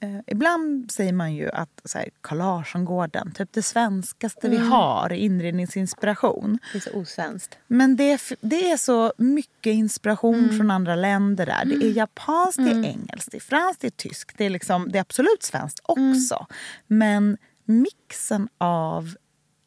[0.00, 5.12] eh, Ibland säger man ju att så här, Carl Larsson-gården, typ det svenskaste vi har
[5.12, 6.58] i inredningsinspiration.
[6.72, 7.58] Det är så osvenskt.
[7.66, 11.64] Men det är, det är så mycket inspiration från andra länder där.
[11.64, 14.38] Det är japanskt, det är engelskt, det är franskt, det är tyskt.
[14.38, 16.46] Det är, liksom, det är absolut svenskt också.
[16.86, 19.14] Men mixen av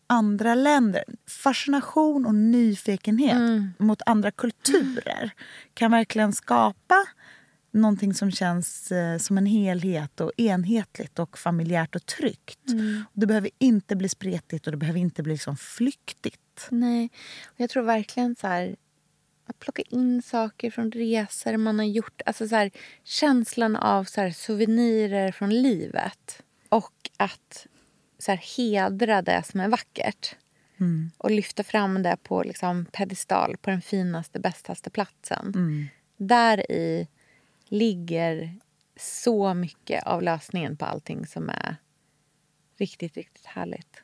[0.08, 5.32] andra länder, fascination och nyfikenhet mot andra kulturer
[5.74, 7.06] kan verkligen skapa
[7.72, 12.59] någonting som känns eh, som en helhet och enhetligt och familjärt och tryggt.
[13.13, 16.67] Det behöver inte bli spretigt och det behöver inte bli liksom flyktigt.
[16.70, 17.09] Nej,
[17.45, 18.76] och jag tror verkligen så här...
[19.45, 22.22] att plocka in saker från resor man har gjort.
[22.26, 22.72] Alltså så här,
[23.03, 26.43] känslan av så här, souvenirer från livet.
[26.70, 27.67] Och att
[28.20, 30.36] så här, hedra det som är vackert.
[31.17, 35.53] Och lyfta fram det på liksom, pedestal på den finaste, bästaste platsen.
[36.17, 37.07] Där i
[37.70, 38.55] ligger
[38.99, 41.76] så mycket av lösningen på allting som är
[42.78, 44.03] riktigt, riktigt härligt.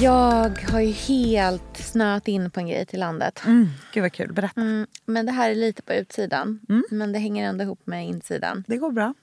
[0.00, 3.42] Jag har ju helt snöat in på en grej till landet.
[3.44, 3.68] Mm.
[3.92, 4.60] Gud vad kul, berätta.
[4.60, 6.60] Mm, men det här är lite på utsidan.
[6.90, 8.64] Men det hänger ändå ihop med insidan.
[8.66, 9.14] Det går bra.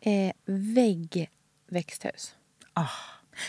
[0.00, 2.34] Eh, väggväxthus.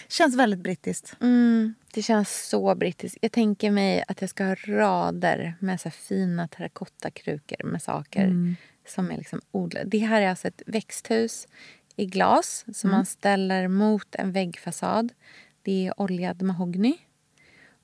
[0.08, 1.16] Känns väldigt brittiskt.
[1.22, 3.18] Mm, det känns så brittiskt.
[3.22, 8.56] Jag tänker mig att jag ska ha rader med så fina terrakottakrukor med saker
[8.88, 9.90] som är liksom odlade.
[9.90, 11.48] Det här är alltså ett växthus
[11.96, 15.14] i glas som man ställer mot en väggfasad.
[15.62, 16.98] Det är oljad mahogny.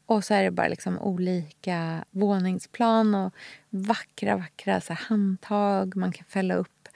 [0.05, 3.33] Och så är det bara liksom olika våningsplan och
[3.69, 5.95] vackra, vackra så handtag.
[5.95, 6.87] Man kan fälla upp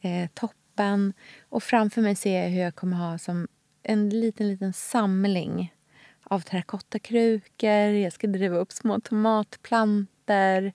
[0.00, 1.12] eh, toppen.
[1.48, 3.48] Och framför mig ser jag hur jag kommer ha som
[3.88, 5.74] en liten, liten samling
[6.22, 7.70] av terrakottakrukor.
[7.70, 10.72] Jag ska driva upp små tomatplanter.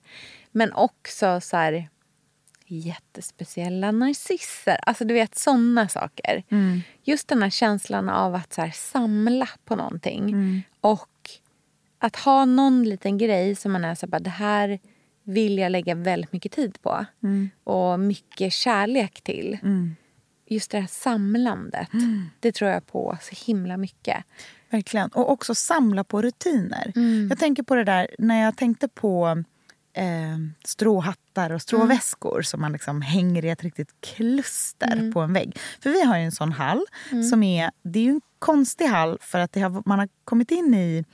[0.50, 1.88] Men också så här
[2.66, 4.76] jättespeciella narcisser.
[4.82, 6.42] Alltså du vet såna saker.
[7.02, 10.34] Just den här känslan av att så här, samla på någonting.
[10.80, 11.30] Och
[11.98, 14.78] att ha någon liten grej som man är så här, bara, det här
[15.22, 17.04] vill jag lägga väldigt mycket tid på.
[17.64, 19.58] Och mycket kärlek till.
[20.52, 21.88] Just det här samlandet.
[22.40, 24.24] Det tror jag på så himla mycket.
[24.70, 25.08] Verkligen.
[25.08, 26.92] Och också samla på rutiner.
[27.28, 29.44] Jag tänker på det där när jag tänkte på
[29.94, 35.58] eh, stråhattar och stråväskor som man liksom hänger i ett riktigt kluster på en vägg.
[35.80, 36.86] För vi har ju en sån hall
[37.30, 40.74] som är, det är ju en konstig hall för att har, man har kommit in
[40.74, 41.04] i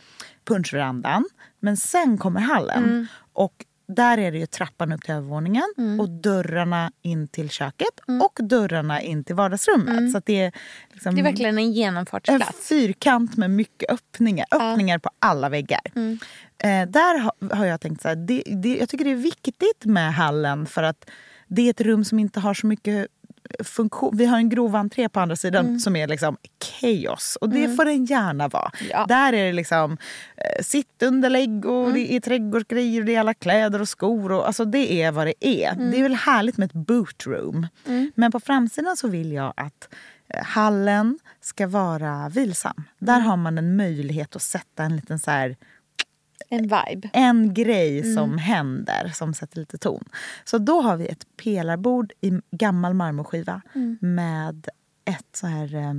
[0.45, 1.25] punschverandan
[1.61, 3.07] men sen kommer hallen.
[3.33, 5.65] Och där är det ju trappan upp till övervåningen
[6.01, 10.13] och dörrarna in till köket och dörrarna in till vardagsrummet.
[10.13, 10.53] Så att det är,
[10.93, 12.69] liksom Det är verkligen en en genomfartsplats.
[12.69, 14.47] fyrkant med mycket öppningar.
[14.51, 15.81] Öppningar på alla väggar.
[15.95, 19.85] Eh, där ha, har jag tänkt så här, det, det, jag tycker det är viktigt
[19.85, 21.11] med hallen för att
[21.47, 23.07] det är ett rum som inte har så mycket
[23.65, 24.17] funktion.
[24.17, 26.37] Vi har en grov entré på andra sidan som är liksom
[26.81, 27.39] chaos.
[27.41, 28.71] Och det får den gärna vara.
[28.91, 29.07] Ja.
[29.09, 29.93] Där är det liksom
[30.37, 34.33] eh, sittunderlägg och det är trädgårdsgrejer och det är alla kläder och skor.
[34.33, 35.75] Och, alltså det är vad det är.
[35.75, 37.67] Det är väl härligt med ett bootroom.
[38.15, 39.89] Men på framsidan så vill jag att
[40.29, 42.85] eh, hallen ska vara vilsam.
[42.99, 45.57] Där har man en möjlighet att sätta en liten så här
[46.49, 47.11] En vibe.
[47.13, 50.05] en grej som händer som sätter lite ton.
[50.45, 53.63] Så då har vi ett pelarbord i gammal marmorskiva
[54.01, 54.69] med
[55.05, 55.95] ett så här, eh,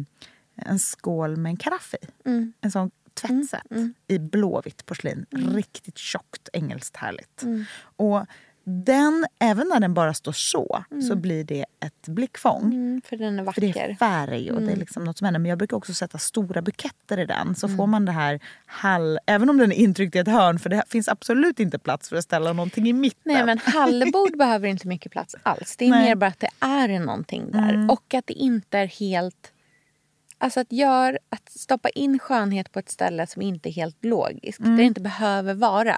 [0.56, 2.30] en skål med en karaff i.
[2.62, 3.62] En sån tvättset
[4.08, 5.26] i blåvitt porslin.
[5.32, 7.44] Riktigt tjockt, engelskt härligt.
[7.82, 8.26] Och
[8.70, 12.64] den, även när den bara står så, så blir det ett blickfång.
[12.64, 13.90] Mm, för den är För det vacker.
[13.90, 15.40] är färg och det är liksom något som händer.
[15.40, 17.56] Men jag brukar också sätta stora buketter i den.
[17.56, 19.20] Så får man det här hall...
[19.26, 20.60] Även om den är intryckt i ett hörn.
[20.60, 23.20] För det finns absolut inte plats för att ställa någonting i mitten.
[23.24, 25.76] Nej men hallbord behöver inte mycket plats alls.
[25.78, 26.06] Det är Nej.
[26.06, 27.92] mer bara att det är någonting där.
[27.92, 29.52] Och att det inte är helt...
[30.38, 34.64] Alltså att, gör, att stoppa in skönhet på ett ställe som inte är helt logiskt.
[34.64, 35.98] Där det inte behöver vara.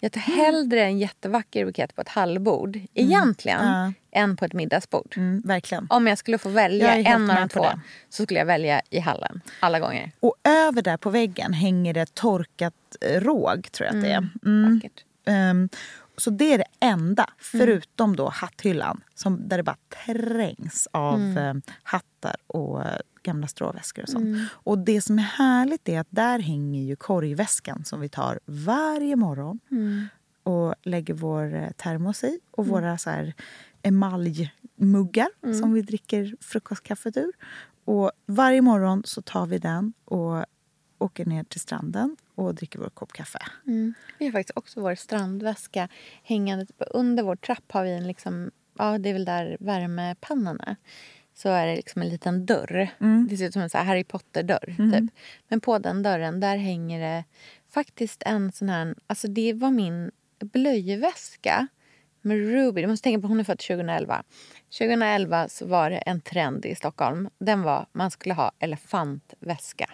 [0.00, 3.92] Jag tar hellre en jättevacker bukett på ett hallbord egentligen Ja.
[4.10, 5.14] än på ett middagsbord.
[5.16, 5.86] Mm, verkligen.
[5.90, 7.80] Om jag skulle få välja en av de två det.
[8.08, 9.40] så skulle jag välja i hallen.
[9.60, 10.12] Alla gånger.
[10.20, 14.28] Och över där på väggen hänger det torkat eh, råg, tror jag att det är.
[14.44, 14.80] Mm.
[15.26, 15.68] Ehm,
[16.16, 19.76] så det är det enda, förutom då hatthyllan som, där det bara
[20.06, 22.98] trängs av eh, hattar och eh,
[23.28, 24.24] gamla stråväskor och sånt.
[24.66, 29.16] Och det som är härligt är att där hänger ju korgväskan som vi tar varje
[29.16, 29.60] morgon
[30.42, 33.34] och lägger vår eh, termos i och våra så här
[33.82, 35.28] emaljmuggar
[35.60, 37.32] som vi dricker frukostkaffet ur.
[37.84, 40.44] Och varje morgon så tar vi den och
[40.98, 43.38] åker ner till stranden och dricker vår kopp kaffe.
[44.18, 45.88] Vi har faktiskt också vår strandväska
[46.22, 46.66] hängande.
[46.90, 50.76] Under vår trapp har vi en liksom, ja det är väl där värmepannan är.
[51.38, 52.88] Så är det liksom en liten dörr.
[53.28, 54.74] Det ser ut som en så här Harry Potter-dörr.
[54.92, 55.10] Typ.
[55.48, 57.24] Men på den dörren där hänger det
[57.70, 60.10] faktiskt en sån här, alltså det var min
[60.40, 61.66] blöjväska
[62.22, 62.82] med Ruby.
[62.82, 64.22] Du måste tänka på hon är född 2011.
[64.78, 67.28] 2011 så var det en trend i Stockholm.
[67.38, 69.90] Den var man skulle ha elefantväska.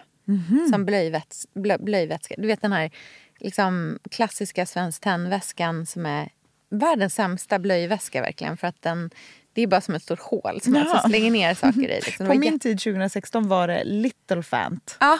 [0.71, 2.35] Som blöjväts, blö, blöjvätska.
[2.37, 2.91] Du vet den här
[3.39, 6.29] liksom, klassiska Svenskt Tenn-väskan som är
[6.69, 8.57] världens sämsta blöjväska verkligen.
[8.57, 9.09] För att den,
[9.55, 10.91] Det är bara som ett stort hål som man Ja.
[10.91, 12.01] alltså slänger ner saker i.
[12.05, 12.27] Liksom.
[12.27, 14.97] På min jätte- tid 2016 var det Little Fant.
[14.99, 15.19] Ja,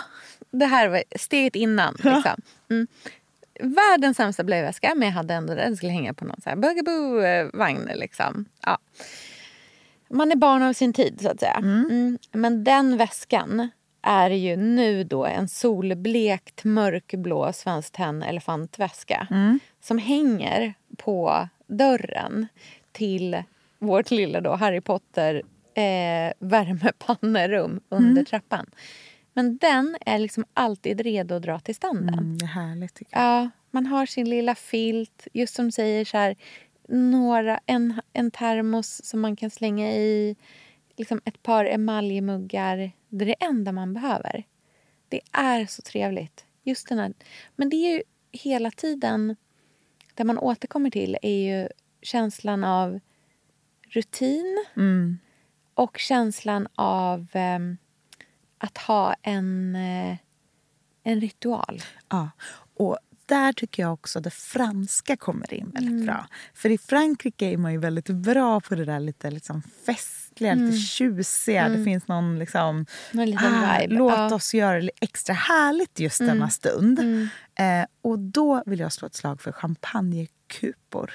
[0.52, 1.94] det här var steget innan.
[2.04, 2.42] Liksom.
[2.70, 2.88] Mm.
[3.60, 5.78] Världens sämsta blöjväska, men jag hade ändå den.
[5.78, 7.90] skulle hänga på någon så här Bugaboo-vagn.
[7.96, 8.46] Liksom.
[8.66, 8.78] Ja.
[10.10, 11.54] Man är barn av sin tid, så att säga.
[11.54, 12.18] Mm.
[12.32, 13.70] Men den väskan
[14.02, 19.28] är ju nu då en solblekt mörkblå Svenskt Tenn elefantväska
[19.82, 22.48] som hänger på dörren
[22.92, 23.44] till
[23.86, 25.36] vårt lilla då Harry Potter
[25.74, 28.66] eh, värmepannerum under trappan.
[29.34, 32.20] Men den är liksom alltid redo att dra till standen.
[32.20, 33.02] Mm, det är härligt.
[33.10, 35.28] Ja, man har sin lilla filt.
[35.34, 36.36] Just som säger, så här,
[36.88, 40.36] några, en, en termos som man kan slänga i.
[40.98, 42.92] Liksom ett par emaljmuggar.
[43.10, 44.44] Det är det enda man behöver.
[45.10, 46.46] Det är så trevligt.
[46.64, 47.14] Just den här.
[47.56, 49.36] Men det är ju hela tiden...
[50.14, 51.70] Det man återkommer till är ju
[52.02, 53.00] känslan av
[53.90, 55.18] rutin Mm.
[55.74, 57.78] och känslan av ehm,
[58.58, 60.18] att ha en, eh,
[61.04, 61.82] en ritual.
[62.10, 62.30] Ja.
[62.78, 66.06] Och där tycker jag också det franska kommer in väldigt Mm.
[66.06, 66.28] bra.
[66.54, 70.78] För i Frankrike är man ju väldigt bra på det där lite liksom festliga, lite
[70.78, 71.70] tjusiga.
[71.70, 72.86] Det finns någon liksom...
[73.14, 73.30] Mm.
[73.30, 74.36] Någon ah, låt ja.
[74.36, 77.00] oss göra det extra härligt just denna stund.
[77.56, 81.14] Eh, och då vill jag slå ett slag för champagnekupor.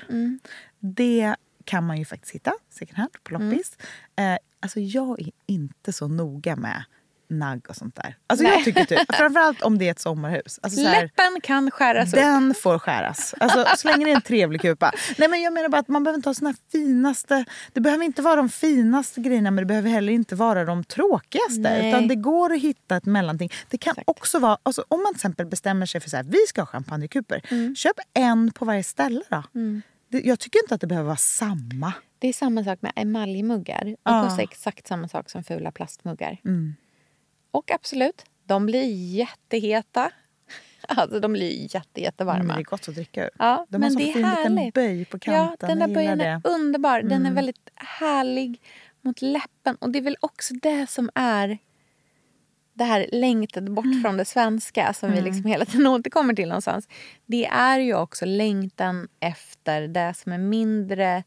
[0.80, 3.78] Det kan man ju faktiskt hitta second hand på loppis.
[4.16, 6.84] Eh, alltså jag är inte så noga med
[7.30, 8.16] nagg och sånt där.
[8.26, 10.60] Alltså jag tycker typ, framförallt om det är ett sommarhus.
[10.62, 12.20] Alltså så här, Läppen kan skäras upp.
[12.20, 13.34] den får skäras.
[13.40, 14.92] Alltså, så länge det är en trevlig kupa.
[15.18, 17.44] Nej, men jag menar bara att man behöver inte ha såna finaste...
[17.72, 21.60] Det behöver inte vara de finaste grejerna men det behöver heller inte vara de tråkigaste.
[21.60, 21.88] Nej.
[21.88, 23.50] Utan det går att hitta ett mellanting.
[23.68, 24.08] Det kan Exakt.
[24.08, 24.58] också vara...
[24.62, 27.42] Alltså, om man till exempel bestämmer sig för att vi ska ha champagnekuper.
[27.48, 27.76] Mm.
[27.76, 29.42] Köp en på varje ställe då.
[29.52, 29.80] Det,
[30.10, 31.92] jag tycker inte att det behöver vara samma.
[32.18, 33.84] Det är samma sak med emaljmuggar.
[33.84, 34.22] De Ja.
[34.24, 36.38] kostar exakt samma sak som fula plastmuggar.
[36.44, 36.74] Mm.
[37.50, 38.84] Och absolut, de blir
[39.16, 40.10] jätteheta.
[40.88, 42.42] Alltså de blir jätte, jättevarma.
[42.44, 43.30] Men det är gott att dricka ur.
[43.38, 44.74] Ja, De har men det är fin liten härligt.
[44.74, 45.68] böj på Ja, kanten.
[45.68, 46.26] den där böjen är.
[46.26, 46.40] Mm.
[46.44, 47.02] underbar.
[47.02, 48.60] Den är väldigt härlig
[49.00, 49.76] mot läppen.
[49.76, 51.58] Och det är väl också det som är
[52.74, 54.02] det här längtet bort Mm.
[54.02, 56.88] från det svenska som vi liksom hela tiden återkommer till någonstans.
[57.26, 61.24] Det är ju också längtan efter det som är mindre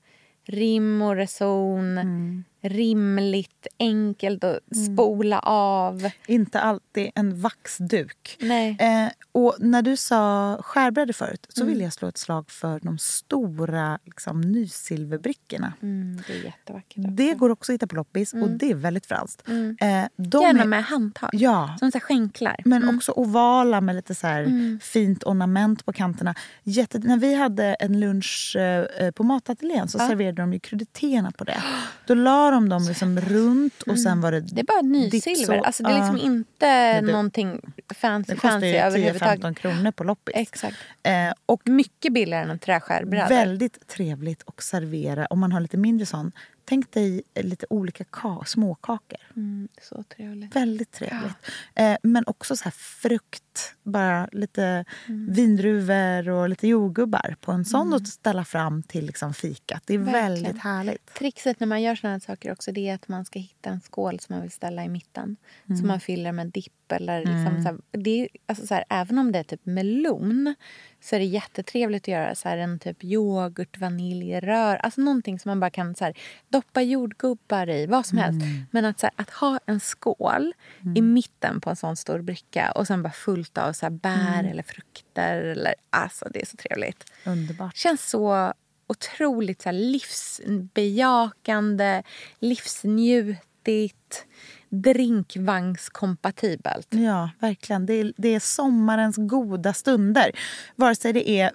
[0.47, 2.43] rim och reson, Mm.
[2.63, 4.59] Rimligt, enkelt att
[4.93, 6.09] spola av.
[6.27, 8.37] Inte alltid en vaxduk.
[8.41, 8.77] Nej.
[8.79, 11.73] Eh, och när du sa skärbrädor förut så Mm.
[11.73, 15.73] vill jag slå ett slag för de stora liksom, nysilverbrickorna.
[15.81, 16.97] Mm, det är jättevackert.
[16.97, 17.09] också.
[17.11, 19.43] Det går också att hitta på loppis och det är väldigt franskt.
[19.49, 20.07] Eh, de Mm.
[20.41, 21.29] Gärna är- med handtag.
[21.33, 22.55] Ja, Som så skänklar.
[22.65, 22.95] men Mm.
[22.95, 26.35] också ovala med lite så här fint ornament på kanterna.
[26.63, 31.43] Jätte, när vi hade en lunch eh, på matateljén så serverade de ju kryddetéerna på
[31.43, 31.63] det.
[32.07, 35.57] Då la de dem liksom runt och sen var det Det är bara nysilver.
[35.57, 36.23] Alltså, det är liksom Ja.
[36.23, 37.61] inte det- någonting
[37.95, 39.41] fancy, Det kostar fancy överhuvudtaget.
[39.41, 40.35] 10-15 kronor på loppis.
[40.35, 40.77] Exakt.
[41.03, 43.27] Eh, och Mycket billigare än en träskärbräda.
[43.27, 46.31] väldigt trevligt att servera om man har lite mindre sån.
[46.65, 49.19] Tänk dig lite olika ka- småkakor.
[49.35, 50.55] Mm, så trevligt.
[50.55, 51.35] Väldigt trevligt.
[51.75, 53.75] Eh, men också så här frukt.
[53.83, 55.33] Bara lite Mm.
[55.33, 59.83] vindruvor och lite jordgubbar på en sån att ställa fram till liksom fikat.
[59.85, 60.23] Det är Verkligen.
[60.23, 61.13] väldigt härligt.
[61.13, 63.81] Trixet när man gör såna här saker också det är att man ska hitta en
[63.81, 65.37] skål som man vill ställa i mitten.
[65.79, 66.91] Som man fyller med dipp.
[66.91, 70.55] Eller liksom så här, det är, alltså så här, även om det är typ melon
[71.03, 74.75] så är det jättetrevligt att göra så här, en typ yoghurt, vaniljrör.
[74.75, 76.17] Alltså någonting som man bara kan så här,
[76.49, 77.85] doppa jordgubbar i.
[77.85, 78.45] Vad som helst.
[78.71, 80.53] Men att, så här, att ha en skål
[80.95, 84.43] i mitten på en sån stor bricka och sen bara fullt av så här, bär
[84.43, 85.41] eller frukter.
[85.41, 87.11] Eller, alltså, det är så trevligt.
[87.25, 87.75] Underbart.
[87.75, 88.53] känns så
[88.87, 92.03] otroligt så här livsbejakande,
[92.39, 94.25] livsnjutigt,
[94.73, 96.87] drinkvagnskompatibelt.
[96.89, 97.85] Ja, verkligen.
[97.85, 100.31] Det är, det är sommarens goda stunder.
[100.75, 101.51] Vare sig det är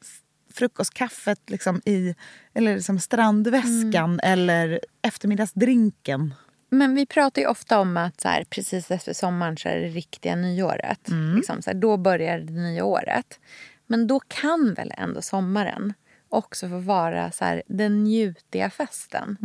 [0.55, 2.15] frukostkaffet liksom i,
[2.55, 4.21] eller liksom strandväskan Mm.
[4.23, 6.35] eller eftermiddagsdrinken.
[6.71, 9.89] Men vi pratar ju ofta om att så här, precis efter sommaren så är det
[9.89, 11.09] riktiga nyåret.
[11.37, 13.41] Liksom, så här, då börjar det nya året.
[13.87, 15.95] Men då kan väl ändå sommaren
[16.29, 19.37] också få vara så här, den njutiga festen.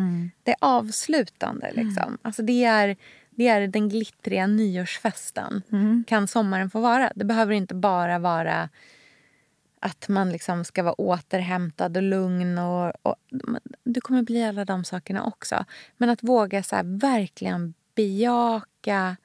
[0.44, 1.72] Det avslutande.
[1.74, 2.18] Liksom.
[2.22, 2.98] Alltså, det, är,
[3.36, 5.62] det är den glittriga nyårsfesten.
[6.08, 7.12] Kan sommaren få vara.
[7.16, 8.70] Det behöver inte bara vara
[9.80, 12.58] att man liksom ska vara återhämtad och lugn.
[12.58, 13.16] Och, och,
[13.84, 15.66] du kommer bli alla de sakerna också.
[15.98, 19.18] Men att våga så verkligen bejaka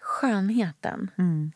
[0.00, 1.10] skönheten.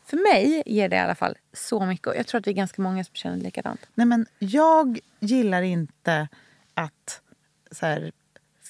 [0.05, 2.07] För mig ger det i alla fall så mycket.
[2.07, 3.87] Och jag tror att vi är ganska många som känner likadant.
[3.95, 6.29] Nej, men jag gillar inte
[6.75, 7.21] att
[7.71, 8.13] så här,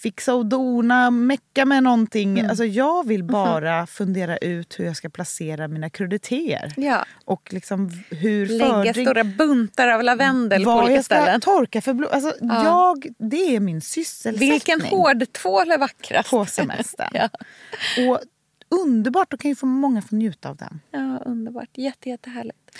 [0.05, 2.39] fixa och dona, mecka med någonting.
[2.39, 2.51] Mm.
[2.51, 3.33] Alltså jag vill mhm.
[3.33, 3.87] bara mm.
[3.87, 6.73] fundera ut hur jag ska placera mina kruditeter.
[6.77, 7.05] Ja.
[7.25, 9.07] Och liksom hur Lägga fördring...
[9.07, 11.41] stora buntar av lavendel på olika jag ska ställen.
[11.41, 12.11] torka för blod.
[12.11, 12.65] Alltså ja.
[12.65, 14.51] jag, det är min sysselsättning.
[14.51, 16.31] Vilken hårdtvål är vackrast?
[16.31, 17.11] På semestern.
[17.13, 17.29] ja.
[18.09, 18.21] Och
[18.69, 20.81] underbart, då kan ju få många få njuta av den.
[20.91, 21.71] Ja, underbart.
[21.75, 22.79] Jätte, jättehärligt.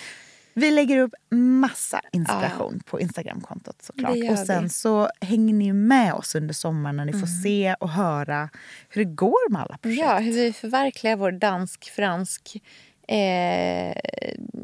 [0.57, 2.83] Vi lägger upp massa inspiration ja.
[2.85, 4.17] på Instagramkontot såklart.
[4.31, 4.69] Och sen vi.
[4.69, 7.19] så hänger ni med oss under sommaren när ni mm.
[7.19, 8.49] får se och höra
[8.89, 10.01] hur det går med alla projekt.
[10.01, 12.61] Ja, hur vi förverkligar vår dansk-fransk
[13.07, 13.95] eh,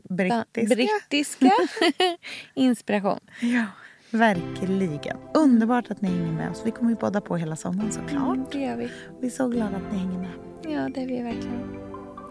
[0.09, 1.51] brittiska, brittiska
[2.53, 3.19] inspiration.
[3.41, 3.65] Ja,
[4.09, 5.17] verkligen.
[5.33, 6.61] Underbart att ni hänger med oss.
[6.65, 8.51] Vi kommer ju båda på hela sommaren såklart.
[8.51, 8.91] Det gör vi.
[9.21, 10.31] Vi är så glada att ni hänger med.
[10.63, 11.77] Ja, det är vi verkligen.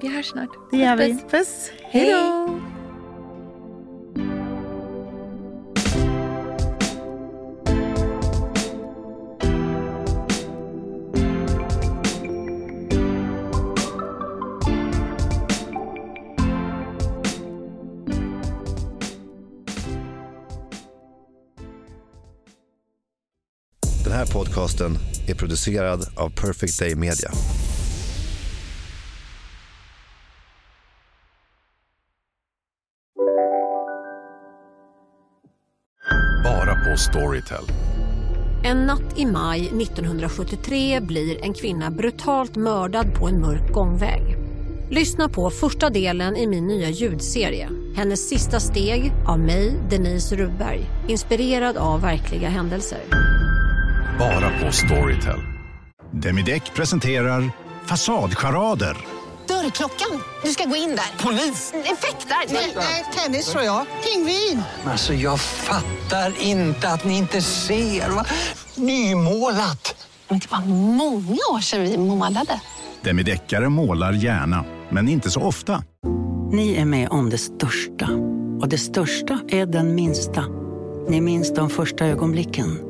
[0.03, 0.51] Vi hörs snart.
[0.71, 1.19] Det gör vi.
[1.31, 1.71] Puss.
[1.83, 2.80] Hej då.
[24.33, 27.31] Podcasten är producerad av Perfect Day Media.
[36.45, 37.65] Bara på Storytel.
[38.65, 44.37] En natt i maj 1973 blir en kvinna brutalt mördad på en mörk gångväg.
[44.91, 47.69] Lyssna på första delen i min nya ljudserie.
[47.97, 50.81] Hennes sista steg av mig, Denise Rubberg.
[51.09, 53.01] Inspirerad av verkliga händelser.
[54.21, 55.41] Bara på Storytel.
[56.13, 57.51] Demideck presenterar
[57.87, 58.97] Fasadcharader.
[59.49, 60.21] Dörrklockan.
[60.45, 61.25] Du ska gå in där.
[61.25, 61.73] Polis?
[61.75, 62.37] Effektar?
[62.77, 63.87] Nej, tennis tror jag.
[64.05, 64.63] Pingvin.
[64.85, 68.11] Alltså, jag fattar inte att ni inte ser.
[68.11, 68.27] Va?
[68.75, 70.07] Nymålat.
[70.29, 72.61] Men det var många år sedan vi målade.
[73.03, 75.85] Demideckare målar gärna, men inte så ofta.
[76.53, 78.09] Ni är med om det största.
[78.61, 80.45] Och det största är den minsta.
[81.09, 82.90] Ni minns de första ögonblicken.